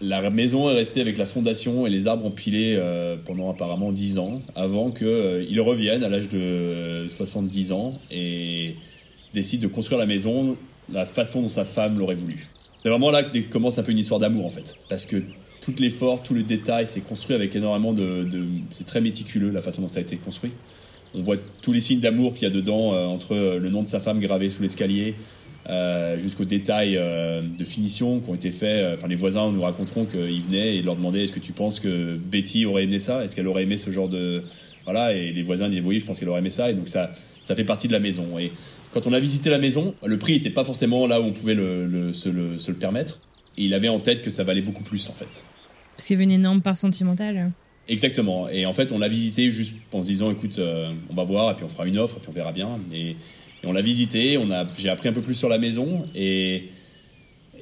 [0.00, 2.76] La maison est restée avec la fondation et les arbres empilés
[3.24, 8.74] pendant apparemment 10 ans, avant qu'il revienne à l'âge de 70 ans et
[9.32, 10.56] décide de construire la maison
[10.92, 12.48] la façon dont sa femme l'aurait voulu.
[12.82, 15.22] C'est vraiment là que commence un peu une histoire d'amour en fait, parce que
[15.60, 18.26] tout l'effort, tout le détail, c'est construit avec énormément de
[18.72, 20.50] c'est très méticuleux la façon dont ça a été construit.
[21.14, 23.82] On voit tous les signes d'amour qu'il y a dedans, euh, entre euh, le nom
[23.82, 25.14] de sa femme gravé sous l'escalier,
[25.68, 28.94] euh, jusqu'aux détails de finition qui ont été faits.
[28.96, 32.16] Enfin, les voisins nous raconteront qu'ils venaient et leur demandaient est-ce que tu penses que
[32.16, 33.24] Betty aurait aimé ça?
[33.24, 34.42] Est-ce qu'elle aurait aimé ce genre de
[34.84, 36.70] voilà Et les voisins disaient oui, je pense qu'elle aurait aimé ça.
[36.70, 37.12] Et donc ça,
[37.44, 38.38] ça fait partie de la maison.
[38.40, 38.50] Et
[38.92, 41.54] quand on a visité la maison, le prix n'était pas forcément là où on pouvait
[41.54, 43.20] le, se, le, se, le, permettre.
[43.56, 45.44] Et il avait en tête que ça valait beaucoup plus en fait.
[45.94, 47.52] Parce qu'il y avait une énorme part sentimentale.
[47.88, 48.48] Exactement.
[48.48, 51.50] Et en fait, on l'a visité juste en se disant, écoute, euh, on va voir,
[51.50, 52.78] et puis on fera une offre, et puis on verra bien.
[52.94, 53.12] Et,
[53.64, 56.64] on l'a visité, on a, j'ai appris un peu plus sur la maison, et,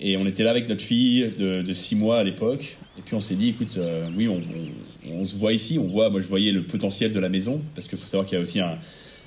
[0.00, 2.78] et on était là avec notre fille de, six mois à l'époque.
[2.98, 4.40] Et puis on s'est dit, écoute, euh, oui, on,
[5.12, 7.86] on, se voit ici, on voit, moi je voyais le potentiel de la maison, parce
[7.86, 8.78] qu'il faut savoir qu'il y a aussi un,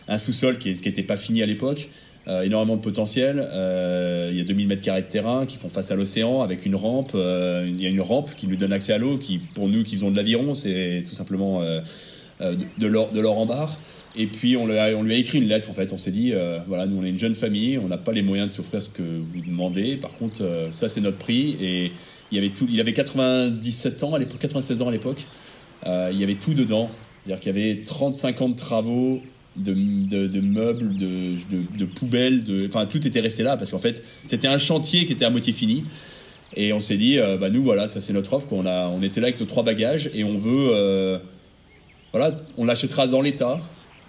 [0.07, 1.89] un sous-sol qui n'était pas fini à l'époque.
[2.29, 3.45] Euh, énormément de potentiel.
[3.51, 6.65] Euh, il y a 2000 mètres carrés de terrain qui font face à l'océan avec
[6.65, 7.11] une rampe.
[7.15, 9.83] Euh, il y a une rampe qui lui donne accès à l'eau, qui pour nous
[9.83, 13.77] qui faisons de l'aviron, c'est tout simplement de de l'or en barre.
[14.15, 15.91] Et puis on lui, a, écrit une lettre en fait.
[15.91, 16.31] On s'est dit
[16.67, 18.89] voilà nous on est une jeune famille, on n'a pas les moyens de s'offrir ce
[18.89, 19.97] que vous demandez.
[19.97, 21.91] Par contre ça c'est notre prix et
[22.31, 22.67] il avait tout.
[22.71, 25.25] Il avait 97 ans à l'époque, 96 ans à l'époque.
[25.85, 26.89] il y avait tout dedans.
[27.25, 29.21] C'est-à-dire qu'il y avait 35 ans de travaux,
[29.55, 35.05] de, meubles, de, poubelles, enfin tout était resté là parce qu'en fait c'était un chantier
[35.05, 35.83] qui était à moitié fini.
[36.55, 38.47] Et on s'est dit, euh, bah nous voilà, ça c'est notre offre.
[38.47, 41.17] qu'on a, on était là avec nos trois bagages et on veut, euh,
[42.11, 43.59] voilà, on l'achètera dans l'état.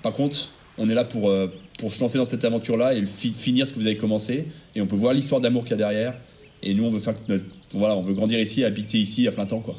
[0.03, 1.47] Par contre, on est là pour, euh,
[1.79, 4.47] pour se lancer dans cette aventure-là et finir ce que vous avez commencé.
[4.75, 6.15] Et on peut voir l'histoire d'amour qu'il y a derrière.
[6.63, 9.47] Et nous, on veut faire notre, voilà, on veut grandir ici, habiter ici à plein
[9.47, 9.77] temps, quoi.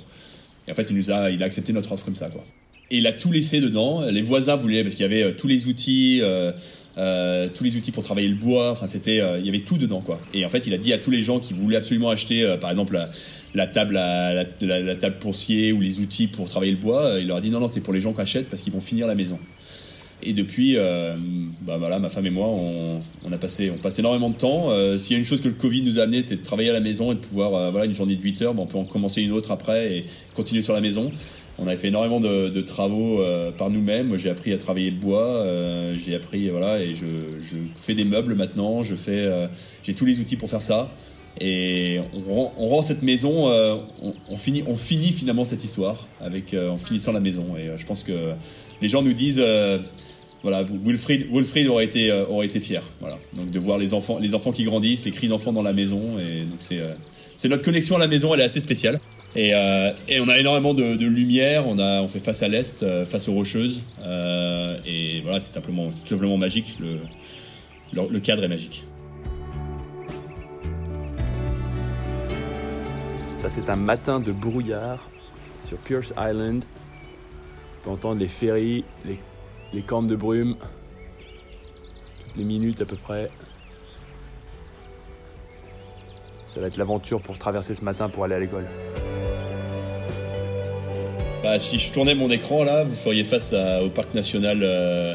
[0.67, 2.43] Et en fait, il nous a, il a accepté notre offre comme ça, quoi.
[2.91, 4.01] Et il a tout laissé dedans.
[4.09, 6.51] Les voisins voulaient parce qu'il y avait euh, tous les outils, euh,
[6.97, 8.71] euh, tous les outils pour travailler le bois.
[8.71, 10.19] Enfin, c'était, euh, il y avait tout dedans, quoi.
[10.33, 12.57] Et en fait, il a dit à tous les gens qui voulaient absolument acheter, euh,
[12.57, 12.97] par exemple,
[13.53, 17.17] la, table, la, table pour scier ou les outils pour travailler le bois.
[17.19, 18.81] il leur a dit non, non, c'est pour les gens qui achètent parce qu'ils vont
[18.81, 19.39] finir la maison.
[20.23, 20.75] Et depuis,
[21.61, 24.71] bah voilà, ma femme et moi, on, on, a passé, on passe énormément de temps.
[24.97, 26.73] S'il y a une chose que le Covid nous a amené, c'est de travailler à
[26.73, 28.85] la maison et de pouvoir, voilà, une journée de 8 heures, bon, on peut en
[28.85, 31.11] commencer une autre après et continuer sur la maison.
[31.57, 34.17] On avait fait énormément de, travaux euh, par nous-mêmes.
[34.17, 35.25] J'ai appris à travailler le bois.
[35.25, 37.05] Euh, j'ai appris voilà et je,
[37.75, 38.83] fais des meubles maintenant.
[38.83, 39.47] Je fais euh,
[39.83, 40.91] j'ai tous les outils pour faire ça.
[41.39, 43.49] Et on rend, cette maison.
[44.29, 47.57] On, finit on finit finalement cette histoire avec en finissant la maison.
[47.57, 48.31] Et je pense que
[48.81, 49.43] les gens nous disent
[50.43, 52.83] voilà, Wilfried, Wilfried aurait été, aurait été fier.
[53.01, 53.17] Voilà.
[53.33, 56.17] Donc de voir les enfants, les enfants qui grandissent, les cris d'enfants dans la maison.
[56.19, 56.79] Et donc c'est,
[57.35, 58.99] c'est notre connexion à la maison, elle est assez spéciale.
[59.35, 62.83] Et, euh, et, on a énormément de, lumière, on, a, on fait face à l'est,
[62.83, 63.81] euh, face aux rocheuses.
[64.01, 66.99] Euh, et voilà, c'est simplement, simplement magique, le,
[67.91, 68.85] le, le, cadre est magique.
[73.35, 75.09] Ça, c'est un matin de brouillard
[75.61, 76.63] sur Pierce Island.
[77.81, 79.19] On peut entendre les ferries, les,
[79.73, 80.55] les cornes de brume,
[82.23, 83.29] toutes les minutes à peu près.
[86.47, 88.65] Ça va être l'aventure pour traverser ce matin pour aller à l'école.
[91.45, 95.13] Bah, si je tournais mon écran là, vous feriez face au parc national euh,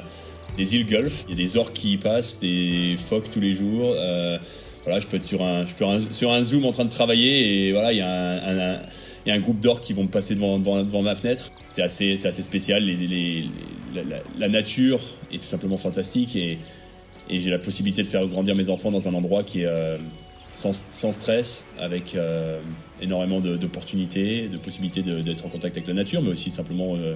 [0.56, 1.24] des îles Gulf.
[1.26, 3.96] Il y a des orques qui y passent, des phoques tous les jours.
[3.96, 4.38] Euh,
[4.84, 8.00] voilà, je peux être sur un, zoom en train de travailler et voilà, il y
[8.00, 11.50] a un, groupe d'orques qui vont passer devant, ma fenêtre.
[11.68, 12.88] C'est assez, spécial.
[14.38, 15.00] La, nature
[15.32, 16.60] est tout simplement fantastique et,
[17.28, 19.98] et j'ai la possibilité de faire grandir mes enfants dans un endroit qui est euh,
[20.52, 22.16] sans, stress, avec
[23.02, 27.14] énormément d'opportunités, de, possibilités d'être en contact avec la nature, mais aussi simplement euh,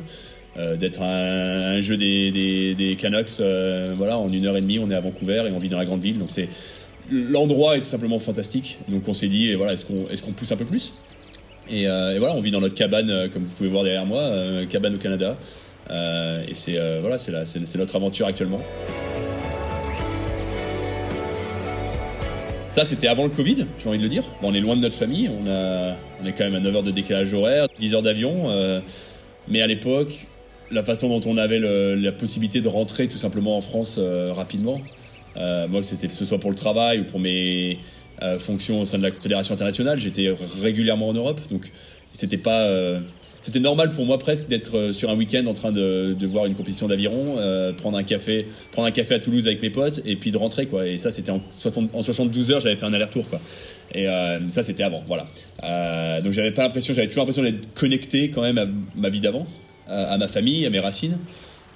[0.57, 2.97] euh, d'être un, un, jeu des, des.
[3.41, 5.79] Euh, voilà, en une heure et demie, on est à Vancouver et on vit dans
[5.79, 6.19] la grande ville.
[6.19, 6.49] Donc c'est
[7.11, 8.79] l'endroit est tout simplement fantastique.
[8.89, 10.95] Donc on s'est dit, voilà, est-ce qu'on est qu'on pousse un peu plus?
[11.71, 14.31] Et, et, voilà, on vit dans notre cabane, comme vous pouvez voir derrière moi,
[14.69, 15.37] cabane au Canada.
[15.91, 18.61] et c'est voilà, c'est notre aventure actuellement.
[22.75, 24.25] Ça, c'était avant le Covid, j'ai envie de le dire.
[24.43, 27.33] On est loin de notre famille, on, est quand même à 9 heures de décalage
[27.33, 28.51] horaire, 10 heures d'avion.
[28.51, 28.81] Euh,
[29.47, 30.27] mais à l'époque,
[30.73, 34.81] la façon dont on avait la possibilité de rentrer tout simplement en France euh, rapidement,
[35.37, 37.79] euh, moi, c'était que ce soit pour le travail ou pour mes
[38.41, 41.41] fonctions au sein de la Fédération internationale, j'étais régulièrement en Europe.
[41.51, 41.71] Donc,
[42.13, 42.69] c'était pas
[43.45, 46.55] c'était normal pour moi presque d'être euh, sur un week-end en train de, voir une
[46.55, 50.17] compétition d'aviron, euh, prendre un café, prendre un café à Toulouse avec mes potes et
[50.17, 50.87] puis de rentrer quoi.
[50.87, 53.43] Et ça c'était en, 60, en 72 heures j'avais fait un aller-retour quoi.
[53.93, 55.27] Et euh, ça c'était avant, voilà.
[56.23, 59.47] Donc j'avais pas l'impression, j'avais toujours l'impression d'être connecté quand même à ma vie d'avant,
[59.89, 61.19] à, ma famille, à mes racines.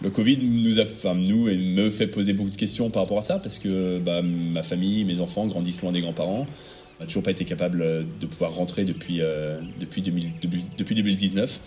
[0.00, 3.22] Le Covid nous a, enfin nous me fait poser beaucoup de questions par rapport à
[3.22, 6.46] ça parce que bah, ma famille, mes enfants grandissent loin des grands-parents.
[6.98, 10.32] On n'a toujours pas été capable euh, de pouvoir rentrer depuis, euh, depuis, 2000,
[10.76, 11.60] depuis 2019.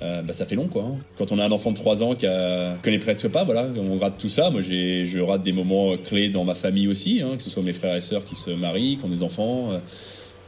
[0.00, 0.84] Euh, bah, ça fait long quoi.
[0.84, 0.96] Hein.
[1.18, 3.98] Quand on a un enfant de 3 ans qui a, connaît presque pas, voilà, on
[3.98, 4.50] rate tout ça.
[4.50, 7.62] Moi, j'ai, je rate des moments clés dans ma famille aussi, hein, que ce soit
[7.62, 9.72] mes frères et sœurs qui se marient, qui ont des enfants.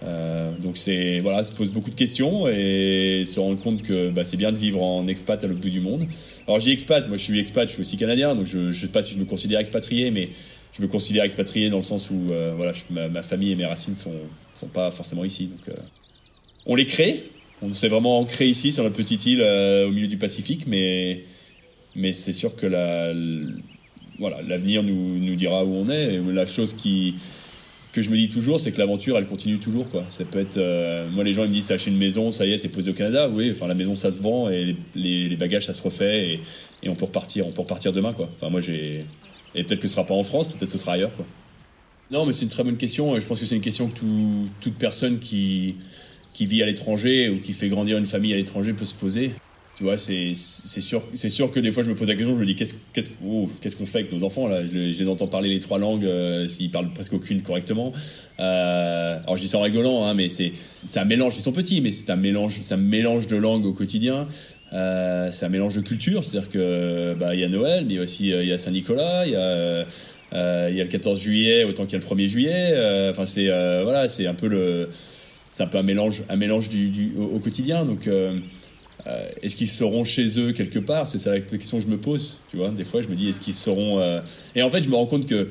[0.07, 4.25] Euh, donc c'est voilà, ça pose beaucoup de questions et se rendre compte que bah,
[4.25, 6.07] c'est bien de vivre en expat à l'autre bout du monde.
[6.47, 8.89] Alors j'ai expat, moi je suis expat, je suis aussi canadien, donc je ne sais
[8.89, 10.31] pas si je me considère expatrié, mais
[10.77, 13.95] je me considère expatrié dans le sens où euh, voilà, ma, famille et mes racines
[13.95, 14.13] sont
[14.53, 15.51] sont pas forcément ici.
[15.69, 15.73] Euh,
[16.67, 17.25] on les crée,
[17.63, 21.23] on s'est vraiment ancré ici sur notre petite île euh, au milieu du Pacifique, mais
[21.95, 23.15] mais c'est sûr que la,
[24.19, 26.15] voilà, l'avenir nous nous dira où on est.
[26.15, 27.15] Et la chose qui
[27.93, 30.05] que je me dis toujours, c'est que l'aventure, elle continue toujours, quoi.
[30.09, 30.59] Ça peut être,
[31.13, 32.95] moi, les gens ils me disent, acheter une maison, ça y est, t'es posé au
[32.95, 33.29] Canada.
[33.33, 36.41] Oui, enfin, la maison, ça se vend et les, bagages, ça se refait et,
[36.83, 38.29] et, on peut repartir, on peut repartir demain, quoi.
[38.35, 39.05] Enfin, moi, j'ai,
[39.55, 41.15] et peut-être que ce sera pas en France, peut-être que ce sera ailleurs.
[41.15, 41.27] Quoi.
[42.11, 43.19] Non, mais c'est une très bonne question.
[43.19, 45.77] Je pense que c'est une question que tout, toute personne qui,
[46.41, 49.33] vit à l'étranger ou qui fait grandir une famille à l'étranger peut se poser.
[49.77, 51.03] Tu vois, c'est sûr,
[51.51, 53.99] que des fois je me pose la question, je me dis qu'est-ce oh, qu'on fait
[54.01, 54.65] avec nos enfants là?
[54.65, 57.91] Je, les entends parler les trois langues, euh, s'ils parlent presque aucune correctement.
[58.39, 60.53] Euh, alors je dis ça en rigolant, hein, mais c'est
[60.95, 61.35] un mélange.
[61.37, 64.29] Ils sont petits, mais c'est un mélange, mélange de langues au quotidien.
[64.75, 68.33] Euh, c'est un mélange de culture, c'est-à-dire que bah il y a Noël, mais aussi
[68.33, 69.85] euh, il y a Saint-Nicolas, il y a euh,
[70.69, 73.09] il y a le 14 juillet autant qu'il y a le 1er juillet.
[73.11, 73.47] Enfin c'est
[73.83, 74.89] voilà, c'est un peu le
[75.53, 77.85] c'est un peu un mélange un mélange du, du au, quotidien.
[77.85, 78.09] Donc
[79.43, 81.07] est-ce qu'ils seront chez eux quelque part?
[81.07, 82.41] C'est ça la question que je me pose.
[82.51, 84.03] Tu vois, des fois je me dis est-ce qu'ils seront
[84.57, 85.51] et en fait je me rends compte que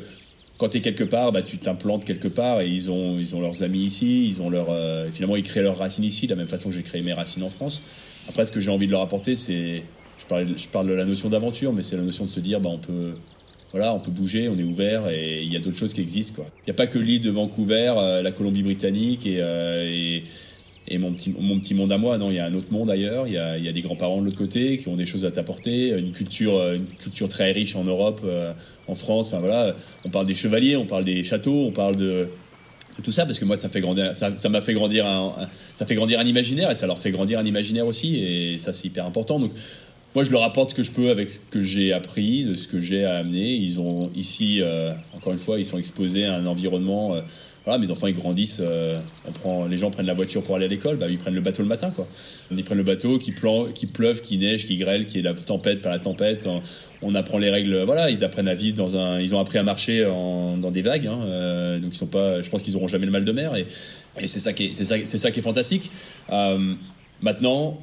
[0.57, 3.41] quand tu es quelque part, bah, tu t'implantes quelque part et ils ont, ils ont
[3.41, 4.67] leurs amis ici, ils ont leur,
[5.11, 7.43] finalement ils créent leurs racines ici, de la même façon que j'ai créé mes racines
[7.43, 7.81] en France.
[8.29, 9.83] Après, ce que j'ai envie de leur apporter, c'est.
[10.19, 12.61] Je parle, je parle de la notion d'aventure, mais c'est la notion de se dire,
[12.61, 13.13] bah, on peut.
[13.71, 16.43] Voilà, on peut bouger, on est ouvert et il y a d'autres choses qui existent.
[16.59, 20.25] Il n'y a pas que l'île de Vancouver, euh, la Colombie-Britannique et, euh, et,
[20.87, 22.17] et, mon, petit, mon petit monde à moi.
[22.17, 23.27] Non, il y a un autre monde ailleurs.
[23.27, 25.25] Il y a, il y a des grands-parents de l'autre côté qui ont des choses
[25.25, 25.89] à t'apporter.
[25.89, 28.21] Une culture, euh, culture très riche en Europe,
[28.87, 29.27] en France.
[29.27, 32.27] Enfin voilà, on parle des chevaliers, on parle des châteaux, on parle de,
[33.01, 36.25] tout ça parce que moi ça fait m'a fait grandir un, ça fait grandir un
[36.25, 39.51] imaginaire et ça leur fait grandir un imaginaire aussi et ça c'est hyper important donc
[40.13, 42.67] moi je leur apporte ce que je peux avec ce que j'ai appris de ce
[42.67, 46.35] que j'ai à amener ils ont ici euh, encore une fois ils sont exposés à
[46.35, 47.21] un environnement euh,
[47.65, 50.65] voilà, mes enfants ils grandissent, euh, on prend, les gens prennent la voiture pour aller
[50.65, 52.07] à l'école, bah ils prennent le bateau le matin quoi.
[52.51, 55.33] Ils prennent le bateau, qui, plan, qui pleuve, qui neige, qui grêle, qui est la
[55.33, 56.47] tempête par la tempête.
[57.01, 59.63] On, apprend les règles, voilà, ils apprennent à vivre dans un, ils ont appris à
[59.63, 63.05] marcher dans des vagues, hein, euh, donc ils sont pas, je pense qu'ils auront jamais
[63.05, 63.65] le mal de mer et,
[64.19, 65.89] et c'est ça qui est, c'est ça, ça qui est fantastique.
[66.31, 66.75] Euh,
[67.21, 67.79] maintenant,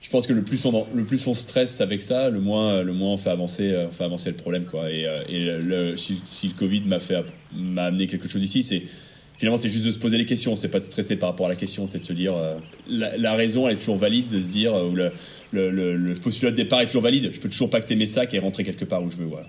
[0.00, 2.92] je pense que le plus on le plus on stresse avec ça, le moins le
[2.92, 4.90] moins on fait avancer on fait avancer le problème quoi.
[4.90, 8.82] Et, et si, si, le Covid m'a fait m'a amené quelque chose ici, c'est
[9.36, 11.48] finalement, c'est juste de se poser les questions, c'est pas de stresser par rapport à
[11.48, 12.56] la question, c'est de se dire euh,
[12.88, 15.10] la, raison elle est toujours valide, de se dire euh, ou le,
[15.52, 17.30] le, le, postulat de départ est toujours valide.
[17.32, 19.26] Je peux toujours pacter mes sacs et rentrer quelque part où je veux.
[19.26, 19.46] Voilà.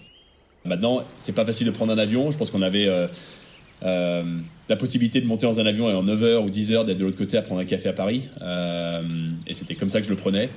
[0.65, 2.31] Maintenant, c'est pas facile de prendre un avion.
[2.31, 4.23] Je pense qu'on avait euh,
[4.67, 6.97] la possibilité de monter dans un avion et en 9 h ou 10 h d'être
[6.97, 8.23] de l'autre côté à prendre un café à Paris.
[9.47, 10.49] et c'était comme ça que je le prenais.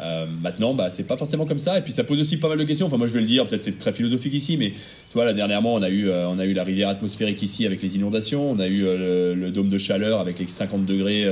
[0.00, 1.78] Euh, maintenant, bah, c'est pas forcément comme ça.
[1.78, 2.86] Et puis ça pose aussi pas mal de questions.
[2.86, 5.32] Enfin, moi je vais le dire, peut-être c'est très philosophique ici, mais tu vois, là
[5.32, 8.50] dernièrement, on a eu, euh, on a eu la rivière atmosphérique ici avec les inondations.
[8.50, 11.26] On a eu euh, le, dôme de chaleur avec les 50 degrés.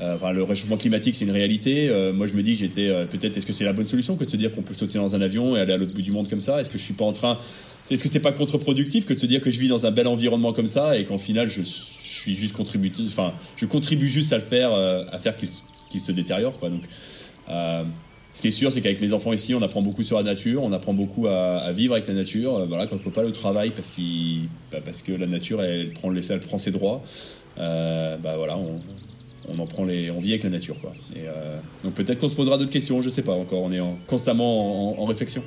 [0.00, 1.92] enfin, le réchauffement climatique, c'est une réalité.
[2.14, 4.36] moi, je me dis, j'étais peut-être, est-ce que c'est la bonne solution que de se
[4.36, 6.40] dire qu'on peut sauter dans un avion et aller à l'autre bout du monde comme
[6.40, 6.60] ça?
[6.60, 7.38] Est-ce que je suis pas en train,
[7.90, 10.08] est-ce que c'est pas contre-productif que de se dire que je vis dans un bel
[10.08, 14.36] environnement comme ça et qu'en final, je, suis juste contributif, enfin, je contribue juste à
[14.36, 16.70] le faire, à faire qu'il se détériore, quoi.
[16.70, 16.78] Euh,
[18.36, 20.62] ce qui est sûr, c'est qu'avec les enfants ici, on apprend beaucoup sur la nature,
[20.62, 22.54] on apprend beaucoup à, vivre avec la nature.
[22.54, 23.94] Euh, voilà, quand on peut pas au travail parce,
[24.70, 27.02] bah, que la nature, elle prend, elle prend ses droits,
[27.58, 30.76] euh, bah voilà, on, en prend les, on vit avec la nature.
[31.14, 31.20] Et,
[31.82, 35.02] donc peut-être qu'on se posera d'autres questions, je sais pas encore, on est constamment en,
[35.02, 35.42] en réflexion.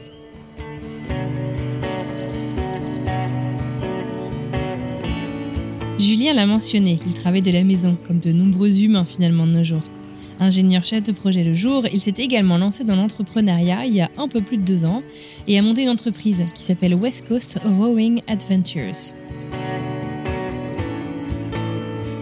[5.99, 9.63] Julien l'a mentionné, il travaille de la maison, comme de nombreux humains finalement de nos
[9.63, 9.84] jours.
[10.41, 14.09] Ingénieur chef de projet le jour, il s'est également lancé dans l'entrepreneuriat il y a
[14.17, 15.03] un peu plus de deux ans
[15.47, 19.13] et a monté une entreprise qui s'appelle West Coast Rowing Adventures.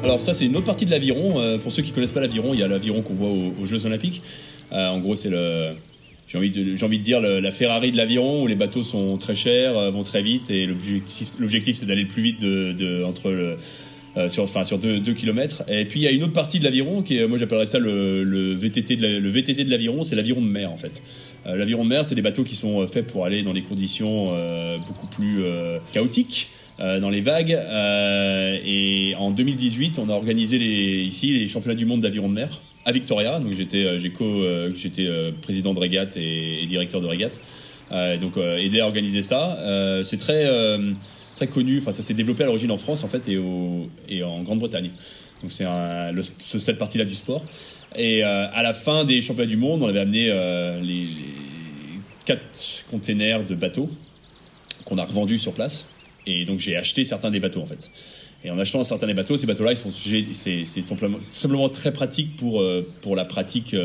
[0.03, 1.39] Alors ça c'est une autre partie de l'aviron.
[1.39, 3.85] Euh, pour ceux qui connaissent pas l'aviron, il y a l'aviron qu'on voit aux, Jeux
[3.85, 4.23] Olympiques.
[4.71, 5.75] Euh, en gros c'est le
[6.27, 9.35] j'ai envie de envie de dire la Ferrari de l'aviron où les bateaux sont très
[9.35, 13.57] chers, euh, vont très vite et l'objectif c'est d'aller le plus vite de, entre le
[14.29, 17.01] sur enfin sur 2 km et puis il y a une autre partie de l'aviron
[17.01, 20.77] qui moi j'appellerais ça le, VTT de le de l'aviron c'est l'aviron de mer en
[20.77, 21.01] fait.
[21.45, 23.61] Euh, l'aviron de mer c'est des bateaux qui sont euh, faits pour aller dans des
[23.61, 26.49] conditions euh, beaucoup plus euh, chaotiques
[26.79, 27.53] euh, dans les vagues.
[27.53, 32.61] Euh, et en 2018 on a organisé ici les championnats du monde d'aviron de mer
[32.85, 33.39] à Victoria.
[33.39, 37.39] Donc j'étais euh, euh, euh, président de régate et, et directeur de régate.
[37.91, 39.57] Euh, donc euh, aider à organiser ça.
[39.59, 40.91] Euh, c'est très euh,
[41.37, 44.89] très connu enfin ça s'est développé à l'origine en France en fait et en Grande-Bretagne.
[45.41, 47.45] Donc c'est cette partie là du sport.
[47.95, 51.09] Et euh, à la fin des championnats du monde on avait amené euh, les,
[52.25, 53.89] quatre containers de bateaux
[54.85, 55.89] qu'on a revendus sur place.
[56.25, 57.89] Et donc j'ai acheté certains des bateaux en fait.
[58.43, 59.91] Et en achetant certains des bateaux, ces bateaux-là, ils sont,
[61.31, 63.75] simplement, très pratique pour, euh, pour la pratique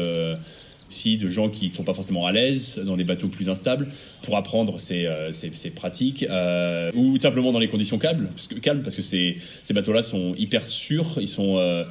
[0.93, 3.89] aussi de gens qui ne sont pas forcément à l'aise dans des bateaux plus instables.
[4.23, 6.25] Pour apprendre, c'est, euh, c'est, c'est pratique.
[6.29, 10.35] Euh, ou simplement dans les conditions calmes, parce que, parce que ces, ces bateaux-là sont
[10.37, 11.19] hyper sûrs.
[11.19, 11.85] Ils sont, euh,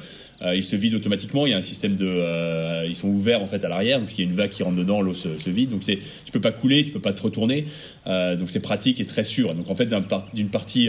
[0.54, 1.46] ils se vident automatiquement.
[1.46, 3.98] Il y a un système de, ils sont ouverts en fait à l'arrière.
[3.98, 5.70] Donc s'il y a une vague qui rentre dedans, l'eau se, vide.
[5.70, 7.66] Donc c'est, tu peux pas couler, tu peux pas te retourner.
[8.06, 9.54] Donc c'est pratique et très sûr.
[9.54, 9.92] Donc en fait
[10.32, 10.88] d'une partie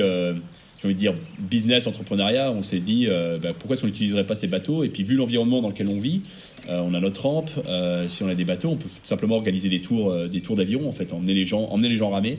[0.88, 4.36] envie de dire business, entrepreneuriat, on s'est dit euh, bah, pourquoi est-ce qu'on n'utiliserait pas
[4.36, 4.84] ces bateaux?
[4.84, 6.22] Et puis vu l'environnement dans lequel on vit,
[6.70, 7.50] euh, on a notre rampe.
[7.68, 10.56] euh, si on a des bateaux, on peut tout simplement organiser des tours, des tours
[10.56, 12.38] d'aviron en fait, emmener les gens, emmener les gens ramer,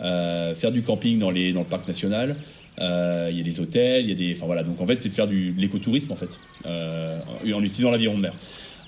[0.00, 2.36] faire du camping dans le parc national.
[2.80, 4.62] Il y a des hôtels, il y a des, enfin voilà.
[4.62, 8.34] Donc en fait, c'est de faire de l'écotourisme en fait, en, utilisant l'aviron de mer.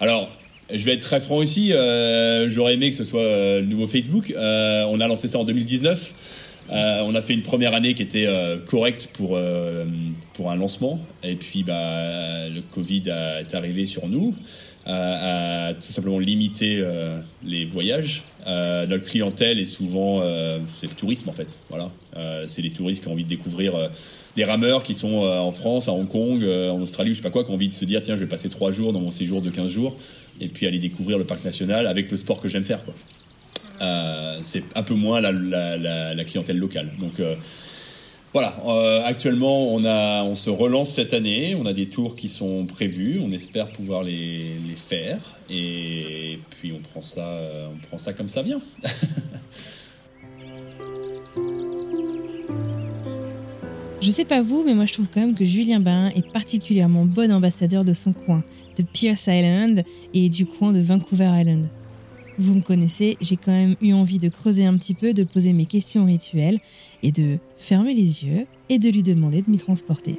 [0.01, 0.30] Alors
[0.72, 4.32] je vais être très franc euh, J'aurais aimé que ce soit le nouveau Facebook.
[4.36, 6.49] On a lancé ça en 2019.
[6.72, 9.84] Euh, on a fait une première année qui était euh, correcte pour euh,
[10.34, 14.34] pour un lancement et puis bah le Covid est arrivé sur nous
[14.86, 16.82] a, tout simplement limité
[17.44, 18.22] les voyages.
[18.46, 20.22] Notre clientèle est souvent
[20.76, 21.60] c'est le tourisme en fait.
[21.68, 21.90] Voilà,
[22.46, 23.90] c'est les touristes qui ont envie de découvrir
[24.34, 27.30] des rameurs qui sont en France, à Hong Kong, en Australie ou je sais pas
[27.30, 29.12] quoi, qui ont envie de se dire tiens je vais passer trois jours dans mon
[29.12, 29.96] séjour de 15 jours
[30.40, 32.94] et puis aller découvrir le parc national avec le sport que j'aime faire quoi.
[33.80, 36.90] Euh, c'est un peu moins la, clientèle locale.
[36.98, 37.34] Donc euh,
[38.32, 43.20] voilà, euh, actuellement on, se relance cette année, on a des tours qui sont prévus,
[43.24, 45.18] on espère pouvoir les, les faire
[45.48, 47.26] et puis on prend ça,
[47.72, 48.60] on prend ça comme ça vient.
[54.02, 57.04] Je sais pas vous, mais moi je trouve quand même que Julien Bain est particulièrement
[57.04, 58.42] bon ambassadeur de son coin,
[58.78, 61.66] de Pierce Island et du coin de Vancouver Island.
[62.41, 65.53] Vous me connaissez, j'ai quand même eu envie de creuser un petit peu, de poser
[65.53, 66.59] mes questions rituelles
[67.03, 70.18] et de fermer les yeux et de lui demander de m'y transporter.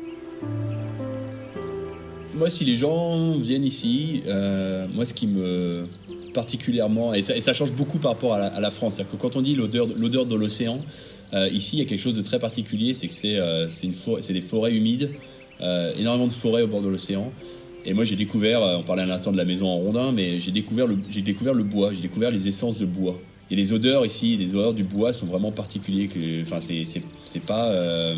[2.36, 5.88] Moi, si les gens viennent ici, euh, moi, ce qui me
[6.36, 9.56] particulièrement et ça, change beaucoup par rapport à la, France, c'est-à-dire que quand on dit
[9.56, 10.80] l'odeur, de l'océan,
[11.34, 13.90] euh, ici, il y a quelque chose de très particulier, c'est que c'est, euh, c'est
[14.20, 15.10] c'est des forêts humides,
[15.60, 17.32] énormément de forêts au bord de l'océan.
[17.86, 20.40] Et moi, j'ai découvert, euh, on parlait à l'instant de la maison en rondin, mais
[20.40, 20.96] j'ai découvert le,
[21.64, 23.20] bois, j'ai découvert les essences de bois.
[23.50, 26.08] Et les odeurs ici, les odeurs du bois sont vraiment particuliers.
[26.08, 28.16] Que, enfin, c'est, pas, euh,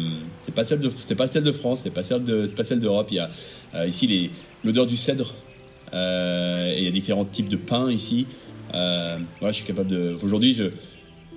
[0.54, 3.08] pas celle de, pas celle de France, c'est pas celle de, pas celle d'Europe.
[3.10, 3.32] Il y a
[3.74, 4.30] euh, ici
[4.64, 5.34] l'odeur du cèdre.
[5.92, 8.26] Et il y a différents types de pins ici.
[8.72, 10.16] Voilà, je suis capable de.
[10.24, 10.66] Aujourd'hui, je,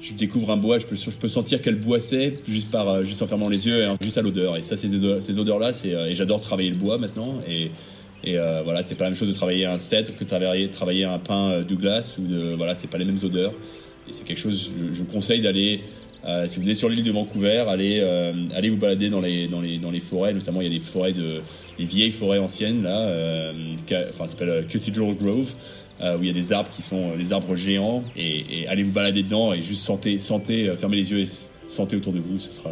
[0.00, 3.66] je découvre un bois, je peux, sentir quel bois c'est juste juste en fermant les
[3.66, 4.56] yeux, en- juste à l'odeur.
[4.56, 7.40] Et ça, ces odeurs, ces odeurs-là, et j'adore travailler le bois maintenant.
[7.48, 7.70] Et,
[8.24, 10.70] et euh, voilà, c'est pas la même chose de travailler un cèdre que de travailler,
[10.70, 13.52] travailler un pin euh, Douglas ou de, voilà, c'est pas les mêmes odeurs.
[14.08, 15.80] Et c'est quelque chose, je, conseille d'aller,
[16.24, 19.48] euh, si vous venez sur l'île de Vancouver, allez, euh, allez vous balader dans les,
[19.48, 21.40] dans les, dans les forêts, notamment il y a des forêts de,
[21.78, 23.52] les vieilles forêts anciennes là,
[24.08, 25.52] enfin ça s'appelle Cathedral Grove,
[26.00, 28.92] où il y a des arbres qui sont euh, les arbres géants, et, allez vous
[28.92, 31.26] balader dedans et juste sentez, sentez, fermez les yeux et
[31.66, 32.70] sentez autour de vous, ce sera,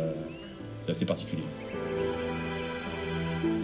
[0.81, 1.43] c'est assez particulier.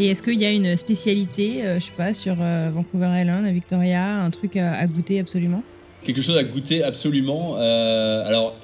[0.01, 3.45] Et est-ce qu'il y a une spécialité, euh, je sais pas, sur euh, Vancouver Island,
[3.45, 5.63] à Victoria, un truc à, à goûter absolument?
[6.03, 7.57] Quelque chose à goûter absolument.
[7.59, 8.57] Euh, alors,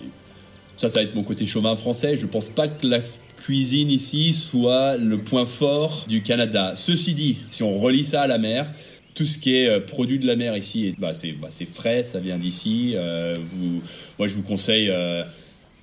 [0.78, 2.16] ça, ça va être mon côté chauvin français.
[2.16, 3.00] Je pense pas que la
[3.36, 6.72] cuisine ici soit le point fort du Canada.
[6.74, 8.64] Ceci dit, si on relie ça à la mer,
[9.14, 12.02] tout ce qui est euh, produit de la mer ici, bah, c'est bah, c'est frais,
[12.02, 12.92] ça vient d'ici.
[12.94, 13.34] Euh,
[14.18, 15.22] moi, je vous conseille euh,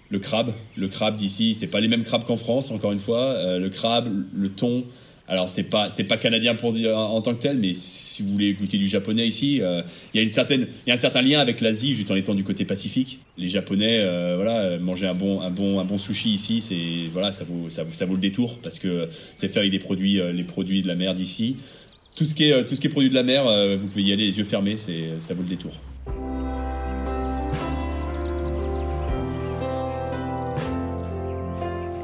[0.09, 0.51] le crabe.
[0.77, 3.21] Le crabe d'ici, c'est pas les mêmes crabes qu'en France, encore une fois.
[3.21, 4.83] Euh, le crabe, le thon,
[5.27, 8.29] Alors c'est pas c'est pas canadien pour dire en tant que tel, mais si vous
[8.29, 9.81] voulez goûter du japonais ici, euh,
[10.13, 12.15] il y a une certaine il y a un certain lien avec l'Asie, juste en
[12.15, 13.19] étant du côté Pacifique.
[13.37, 17.31] Les Japonais, euh, voilà, manger un bon un bon un bon sushi ici, c'est voilà,
[17.31, 20.33] ça vaut ça, ça vaut le détour parce que c'est fait avec des produits euh,
[20.33, 21.55] les produits de la mer d'ici.
[22.17, 24.03] Tout ce qui est tout ce qui est produit de la mer, euh, vous pouvez
[24.03, 25.71] y aller les yeux fermés, c'est ça vaut le détour.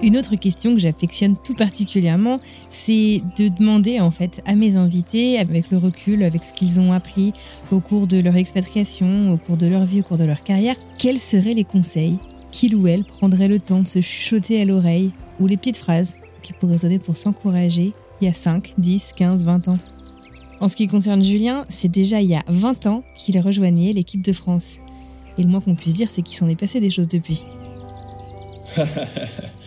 [0.01, 2.39] Une autre question que j'affectionne tout particulièrement,
[2.69, 6.93] c'est de demander en fait à mes invités, avec le recul, avec ce qu'ils ont
[6.93, 7.33] appris
[7.69, 10.77] au cours de leur expatriation, au cours de leur vie, au cours de leur carrière,
[10.97, 12.17] quels seraient les conseils
[12.51, 16.15] qu'il ou elle prendrait le temps de se chuchoter à l'oreille, ou les petites phrases
[16.41, 19.77] qui pourraient sonner pour s'encourager il y a 5, 10, 15, 20 ans?
[20.61, 23.93] En ce qui concerne Julien, c'est déjà il y a 20 ans qu'il a rejoigné
[23.93, 24.77] l'équipe de France.
[25.37, 27.43] Et le moins qu'on puisse dire, c'est qu'il s'en est passé des choses depuis.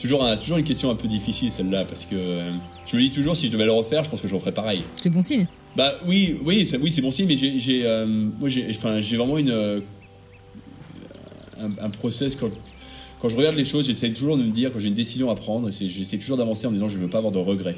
[0.00, 2.52] toujours, un- toujours une question un peu difficile celle-là parce que euh,
[2.86, 4.82] je me dis toujours si je devais le refaire, je pense que j'en ferais pareil.
[4.94, 5.46] C'est bon signe.
[5.76, 9.00] Bah oui, oui, c'est, oui, c'est bon signe, mais j'ai, j'ai, euh, moi, j'ai, enfin,
[9.00, 9.80] j'ai vraiment une, euh,
[11.60, 12.50] un, un process quand,
[13.20, 15.34] quand je regarde les choses, j'essaie toujours de me dire quand j'ai une décision à
[15.34, 17.76] prendre, c'est, j'essaie toujours d'avancer en me disant je veux pas avoir de regrets.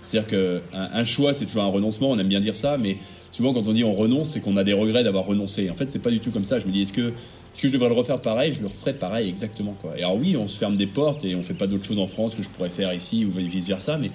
[0.00, 2.10] C'est-à-dire que un, un choix, c'est toujours un renoncement.
[2.10, 2.96] On aime bien dire ça, mais
[3.30, 5.70] souvent quand on dit on renonce, c'est qu'on a des regrets d'avoir renoncé.
[5.70, 6.58] En fait, c'est pas du tout comme ça.
[6.58, 7.12] Je me dis est-ce que
[7.52, 9.76] est-ce que je devrais le refaire pareil Je le referais pareil exactement.
[9.96, 12.06] Et alors oui, on se ferme des portes et on fait pas d'autres choses en
[12.06, 14.10] France que je pourrais faire ici ou vice versa, mais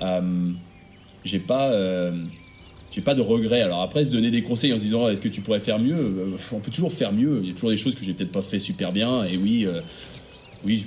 [0.00, 0.50] euh,
[1.24, 2.12] j'ai pas euh,
[3.00, 3.60] pas de regrets.
[3.60, 6.00] Alors après, se donner des conseils en se disant est-ce que tu pourrais faire mieux?
[6.00, 7.40] Euh, On peut toujours faire mieux.
[7.42, 9.24] Il y a toujours des choses que j'ai peut-être pas fait super bien.
[9.24, 9.80] Et oui, euh,
[10.64, 10.86] oui,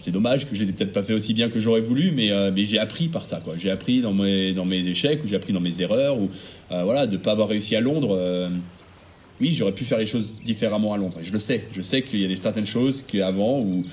[0.00, 2.30] c'est dommage que je les ai peut-être pas fait aussi bien que j'aurais voulu, mais,
[2.64, 3.42] j'ai appris par ça.
[3.56, 6.30] J'ai appris dans mes, dans mes échecs ou j'ai appris dans mes erreurs ou
[6.70, 8.16] euh, voilà de pas avoir réussi à Londres.
[9.40, 11.18] Oui, j'aurais pu faire les choses différemment à Londres.
[11.20, 11.64] Et je le sais.
[11.72, 13.84] Je sais qu'il y a des certaines choses qu'avant où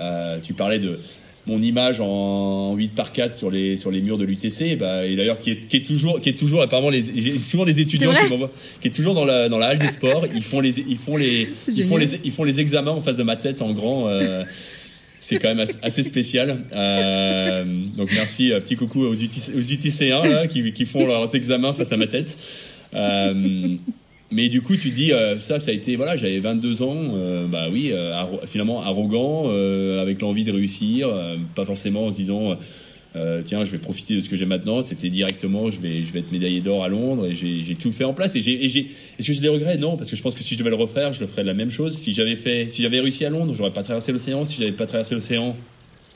[0.00, 1.00] euh, tu parlais de
[1.46, 5.16] mon image en 8 par 4 sur les sur les murs de l'UTC bah, et
[5.16, 7.02] d'ailleurs qui est, qui est toujours qui est toujours apparemment les
[7.36, 8.50] souvent des étudiants qui m'envoient
[8.80, 11.16] qui est toujours dans la dans la halle des sports ils font les ils font
[11.16, 14.06] les ils font les ils font les examens en face de ma tête en grand
[14.06, 14.44] euh,
[15.18, 17.64] c'est quand même assez, spécial Euh,
[17.96, 21.90] donc merci petit coucou aux, UTC, aux UTC1 là, qui, qui font leurs examens face
[21.90, 22.38] à ma tête
[22.94, 23.76] Euh,
[24.32, 27.46] mais du coup, tu dis, euh, ça, ça a été, voilà, j'avais 22 ans, euh,
[27.46, 28.12] bah oui, euh,
[28.46, 29.50] finalement arrogant,
[30.00, 31.08] avec l'envie de réussir,
[31.54, 32.56] pas forcément en se disant,
[33.44, 34.82] tiens, je vais profiter de ce que j'ai maintenant.
[34.82, 38.04] C'était directement, je vais, je vais être médaillé d'or à Londres et j'ai tout fait
[38.04, 38.34] en place.
[38.36, 39.76] Et j'ai- est-ce que j'ai des regrets?
[39.76, 41.46] Non, parce que je pense que si je devais le refaire, je le ferais de
[41.48, 41.96] la même chose.
[41.96, 44.44] Si j'avais fait, si j'avais réussi à Londres, j'aurais pas traversé l'océan.
[44.44, 45.54] Si j'avais pas traversé l'océan,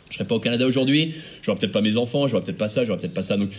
[0.09, 1.13] je serais pas au Canada aujourd'hui.
[1.43, 3.37] J'aurais peut-être pas mes enfants, j'aurais peut-être pas ça, j'aurais peut-être pas ça.
[3.37, 3.51] Donc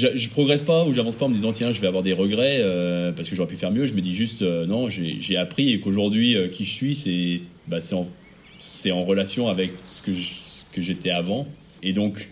[0.00, 2.12] je, je progresse pas ou j'avance pas en me disant tiens je vais avoir des
[2.12, 3.86] regrets euh, parce que j'aurais pu faire mieux.
[3.86, 7.40] Je me dis juste euh, non j'ai appris et qu'aujourd'hui euh, qui je suis c'est
[7.68, 8.08] bah, c'est en,
[8.98, 11.46] en relation avec ce que j'étais avant.
[11.82, 12.30] Et donc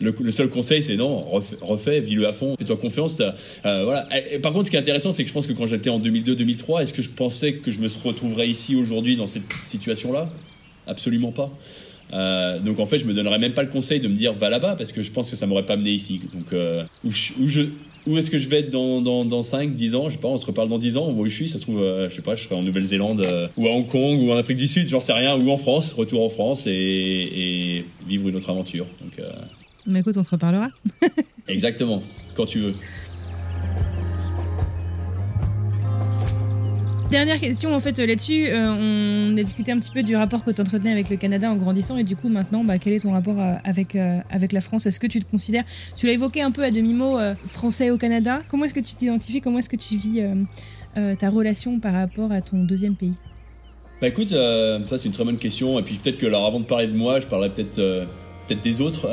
[0.00, 1.18] le, seul conseil c'est non
[1.60, 3.20] refais, vis-le à fond fais-toi confiance.
[3.62, 4.06] Voilà.
[4.16, 5.90] Et, et par contre ce qui est intéressant c'est que je pense que quand j'étais
[5.90, 10.12] en 2002-2003 est-ce que je pensais que je me retrouverais ici aujourd'hui dans cette situation
[10.12, 10.30] là
[10.86, 11.50] absolument pas
[12.12, 14.50] euh, donc en fait, je me donnerais même pas le conseil de me dire va
[14.50, 16.20] là-bas parce que je pense que ça m'aurait pas amené ici.
[16.34, 17.62] Donc euh, où, je- où je
[18.06, 20.08] où est-ce que je vais être dans, dans, dans 5, 10 ans?
[20.08, 21.58] Je sais pas, on se reparle dans 10 ans, on voit où je suis, ça
[21.58, 23.26] se trouve, euh, je sais pas, je serai en Nouvelle-Zélande
[23.58, 25.92] ou à Hong Kong ou en Afrique du Sud, j'en sais rien, ou en France,
[25.92, 28.86] retour en France et, et vivre une autre aventure.
[29.02, 29.20] Donc
[29.86, 30.70] Mais écoute, on se reparlera.
[31.46, 32.02] exactement,
[32.34, 32.74] quand tu veux.
[37.10, 40.44] Dernière question en fait euh, là-dessus, euh, on a discuté un petit peu du rapport
[40.44, 43.00] que tu entretenais avec le Canada en grandissant et du coup maintenant bah, quel est
[43.00, 43.96] ton rapport euh, avec,
[44.30, 44.86] avec la France?
[44.86, 45.64] Est-ce que tu te considères,
[45.96, 49.40] tu l'as évoqué un peu à demi-mot, français au Canada, comment est-ce que tu t'identifies,
[49.40, 50.22] comment est-ce que tu vis
[51.18, 53.14] ta relation par rapport à ton deuxième pays?
[54.00, 55.80] Bah écoute, ça c'est une très bonne question.
[55.80, 57.76] Et puis peut-être que alors avant de parler de moi, je parlerai peut-être
[58.46, 59.08] peut-être des autres.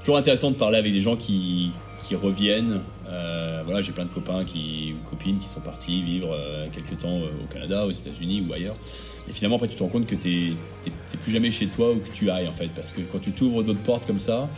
[0.00, 2.80] Toujours intéressant de parler avec des gens qui, qui reviennent.
[3.08, 6.98] Euh, voilà, j'ai plein de copains qui, ou copines qui sont partis vivre euh, quelques
[6.98, 8.76] temps euh, au Canada, aux États-Unis ou ailleurs.
[9.28, 10.54] Et finalement, après, tu te rends compte que t'es
[11.22, 13.62] plus jamais chez toi ou que tu ailles en fait, parce que quand tu t'ouvres
[13.62, 14.48] d'autres portes comme ça.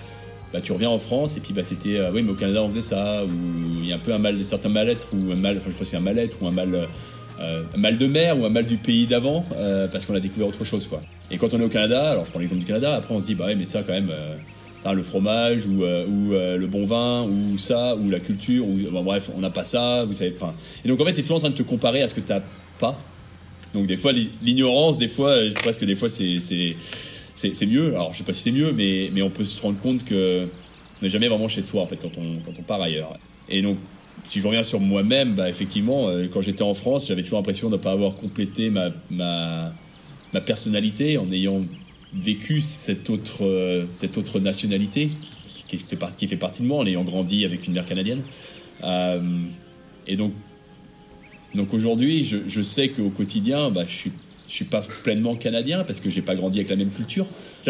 [0.51, 2.69] Bah, tu reviens en France et puis bah, c'était euh, oui mais au Canada on
[2.69, 3.29] faisait ça ou
[3.83, 5.79] il y a un peu un mal certain mal-être ou un mal enfin je sais
[5.79, 6.89] pas si un mal-être ou un mal
[7.77, 9.45] mal de mer ou un mal du pays d'avant
[9.93, 11.03] parce qu'on a découvert autre chose quoi.
[11.31, 13.27] Et quand on est au Canada, alors je prends l'exemple du Canada, après on se
[13.27, 14.11] dit bah ouais mais ça quand même
[14.79, 18.79] putain, le fromage ou, euh, euh, le bon vin ou ça ou la culture ou
[19.03, 20.55] bref on n'a pas ça, vous savez enfin
[20.85, 22.21] et donc en fait tu es toujours en train de te comparer à ce que
[22.21, 22.33] tu
[22.79, 22.99] pas.
[23.75, 27.89] Donc des fois l'i- l'ignorance, des fois euh, presque des fois c'est c'est mieux.
[27.95, 30.47] Alors je sais pas si c'est mieux mais mais on peut se rendre compte que
[31.01, 33.19] on n'est jamais vraiment chez soi en fait quand on quand on part ailleurs.
[33.49, 33.77] Et donc
[34.25, 37.77] si je reviens sur moi-même, bah, effectivement, quand j'étais en France, j'avais toujours l'impression de
[37.77, 39.73] ne pas avoir complété ma, ma,
[40.35, 41.61] ma personnalité en ayant
[42.15, 45.11] vécu cette autre, euh, cette autre nationalité
[45.67, 48.23] qui, fait qui fait partie de moi en ayant grandi avec une mère canadienne.
[48.85, 49.21] Euh,
[50.07, 50.33] et donc,
[51.55, 54.13] donc aujourd'hui, je, je sais qu'au quotidien, bah, je suis,
[54.49, 57.27] je suis pas pleinement canadien parce que j'ai pas grandi avec la même culture.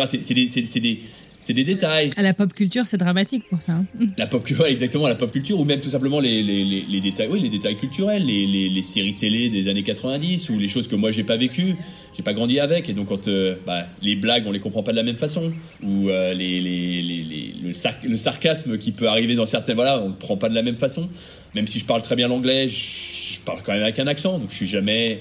[0.06, 1.00] C'est des,
[1.40, 2.10] c'est des détails.
[2.16, 3.72] À la pop culture, c'est dramatique pour ça.
[3.72, 3.86] hein.
[4.16, 6.82] La pop culture, ouais, exactement, la pop culture, ou même tout simplement les, les, les,
[6.82, 10.88] les détails, oui, les détails culturels, les, séries télé des années 90, ou les choses
[10.88, 11.76] que moi j'ai pas vécues,
[12.16, 14.92] j'ai pas grandi avec, et donc quand euh, bah, les blagues, on les comprend pas
[14.92, 18.92] de la même façon, ou euh, les, les, les, les- le, sar- le sarcasme qui
[18.92, 21.08] peut arriver dans certains, voilà, on le prend pas de la même façon.
[21.54, 24.38] Même si je parle très bien l'anglais, je, je parle quand même avec un accent,
[24.38, 25.20] donc je suis jamais.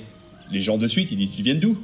[0.52, 1.78] Les gens de suite, ils disent, tu viens d'où?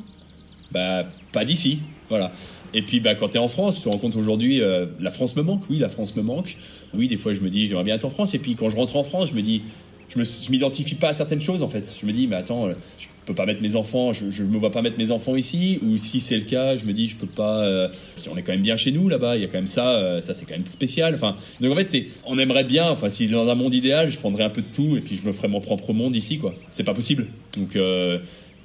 [0.71, 1.79] Bah, pas d'ici,
[2.09, 2.31] voilà.
[2.73, 5.11] Et puis, bah, quand tu es en France, tu te rends compte aujourd'hui, euh, la
[5.11, 6.57] France me manque, oui, la France me manque.
[6.93, 8.33] Oui, des fois, je me dis, j'aimerais bien être en France.
[8.33, 9.61] Et puis, quand je rentre en France, je me dis,
[10.09, 11.95] je m'identifie pas à certaines choses, en fait.
[11.99, 14.57] Je me dis, mais attends, euh, je peux pas mettre mes enfants, je, je me
[14.57, 15.79] vois pas mettre mes enfants ici.
[15.83, 17.59] Ou si c'est le cas, je me dis, je peux pas.
[17.59, 19.67] euh, si on est quand même bien chez nous, là-bas, il y a quand même
[19.67, 21.13] ça, ça, c'est quand même spécial.
[21.13, 24.17] Enfin, donc, en fait, c'est, on aimerait bien, enfin, si dans un monde idéal, je
[24.17, 26.53] prendrais un peu de tout et puis je me ferais mon propre monde ici, quoi.
[26.69, 27.27] C'est pas possible.
[27.57, 27.77] Donc,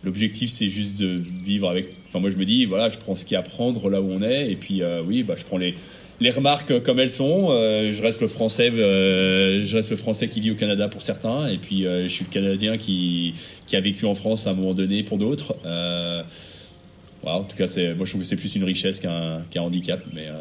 [0.04, 1.88] L'objectif, c'est juste de vivre avec.
[2.08, 4.00] Enfin, moi, je me dis, voilà, je prends ce qu'il y a à prendre là
[4.00, 5.74] où on est, et puis, euh, oui, bah, je prends les,
[6.20, 7.48] les remarques comme elles sont.
[7.50, 11.02] euh, je reste le français, euh, je reste le français qui vit au Canada pour
[11.02, 13.34] certains, et puis euh, je suis le Canadien qui,
[13.66, 15.56] qui a vécu en France à un moment donné pour d'autres.
[15.66, 16.22] Euh,
[17.22, 20.00] voilà, en tout cas, moi, je trouve que c'est plus une richesse qu'un, qu'un handicap,
[20.14, 20.34] mais euh,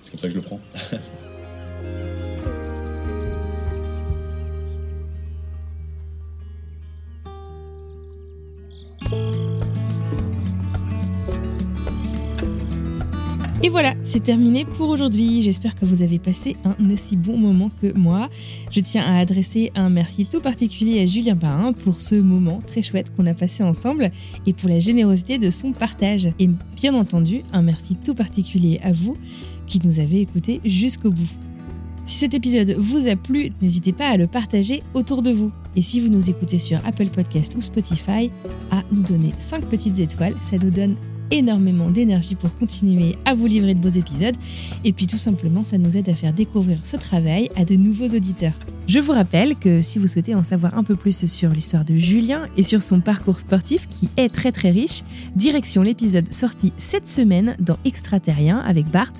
[0.00, 0.60] c'est comme ça que je le prends.
[13.72, 15.40] voilà, c'est terminé pour aujourd'hui.
[15.40, 18.28] J'espère que vous avez passé un aussi bon moment que moi.
[18.70, 22.82] Je tiens à adresser un merci tout particulier à Julien Parrain pour ce moment très
[22.82, 24.10] chouette qu'on a passé ensemble
[24.44, 26.28] et pour la générosité de son partage.
[26.38, 29.16] Et bien entendu, un merci tout particulier à vous
[29.66, 31.30] qui nous avez écoutés jusqu'au bout.
[32.04, 35.50] Si cet épisode vous a plu, n'hésitez pas à le partager autour de vous.
[35.76, 38.30] Et si vous nous écoutez sur Apple Podcast ou Spotify,
[38.70, 40.94] à nous donner 5 petites étoiles, ça nous donne
[41.32, 44.36] énormément d'énergie pour continuer à vous livrer de beaux épisodes.
[44.84, 48.08] Et puis tout simplement, ça nous aide à faire découvrir ce travail à de nouveaux
[48.08, 48.54] auditeurs.
[48.86, 51.96] Je vous rappelle que si vous souhaitez en savoir un peu plus sur l'histoire de
[51.96, 55.02] Julien et sur son parcours sportif qui est très très riche,
[55.34, 59.12] direction l'épisode sorti cette semaine dans Extraterrien avec Bart.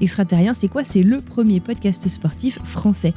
[0.00, 0.84] Extraterrien, c'est quoi?
[0.84, 3.14] C'est le premier podcast sportif français.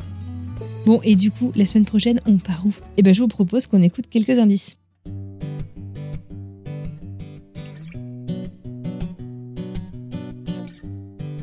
[0.86, 2.74] Bon, et du coup, la semaine prochaine, on part où?
[2.98, 4.79] Eh ben, je vous propose qu'on écoute quelques indices.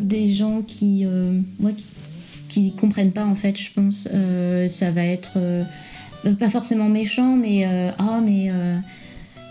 [0.07, 1.41] Des gens qui, euh,
[2.49, 4.09] qui, comprennent pas en fait, je pense.
[4.13, 5.65] Euh, ça va être euh,
[6.39, 7.65] pas forcément méchant, mais
[7.99, 8.79] ah mais euh,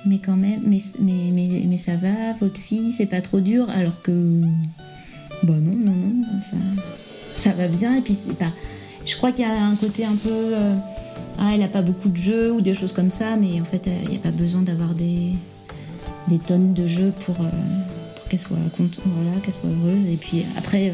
[0.06, 3.70] mais quand même, mais, mais, mais, mais ça va, votre fille, c'est pas trop dur,
[3.70, 4.12] alors que
[5.44, 6.58] bah non non non, ça
[7.34, 8.52] ça va bien et puis c'est pas.
[9.06, 10.54] Je crois qu'il y a un côté un peu
[11.38, 13.88] ah elle a pas beaucoup de jeux ou des choses comme ça, mais en fait
[13.88, 15.34] il n'y a pas besoin d'avoir des
[16.48, 17.36] tonnes de jeux pour
[18.30, 20.06] qu'elle soit contente, voilà, qu'elle soit heureuse.
[20.08, 20.94] Et puis après, euh,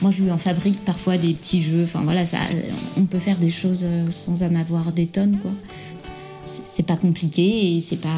[0.00, 1.84] moi je lui en fabrique parfois des petits jeux.
[1.84, 2.38] Enfin voilà, ça,
[2.96, 5.52] on peut faire des choses euh, sans en avoir des tonnes, quoi.
[6.46, 8.08] C'est pas compliqué et c'est pas,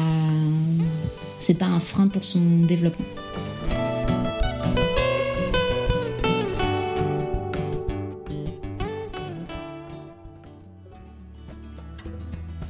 [1.39, 3.05] c'est pas un frein pour son développement.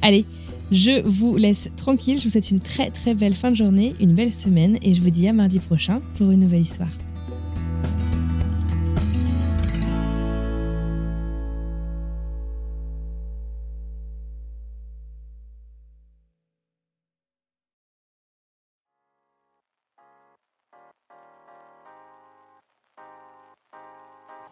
[0.02, 0.26] Allez,
[0.72, 2.18] je vous laisse tranquille.
[2.20, 5.01] Je vous souhaite une très très belle fin de journée, une belle semaine et je
[5.01, 7.05] vous dis à mardi prochain pour une nouvelle histoire.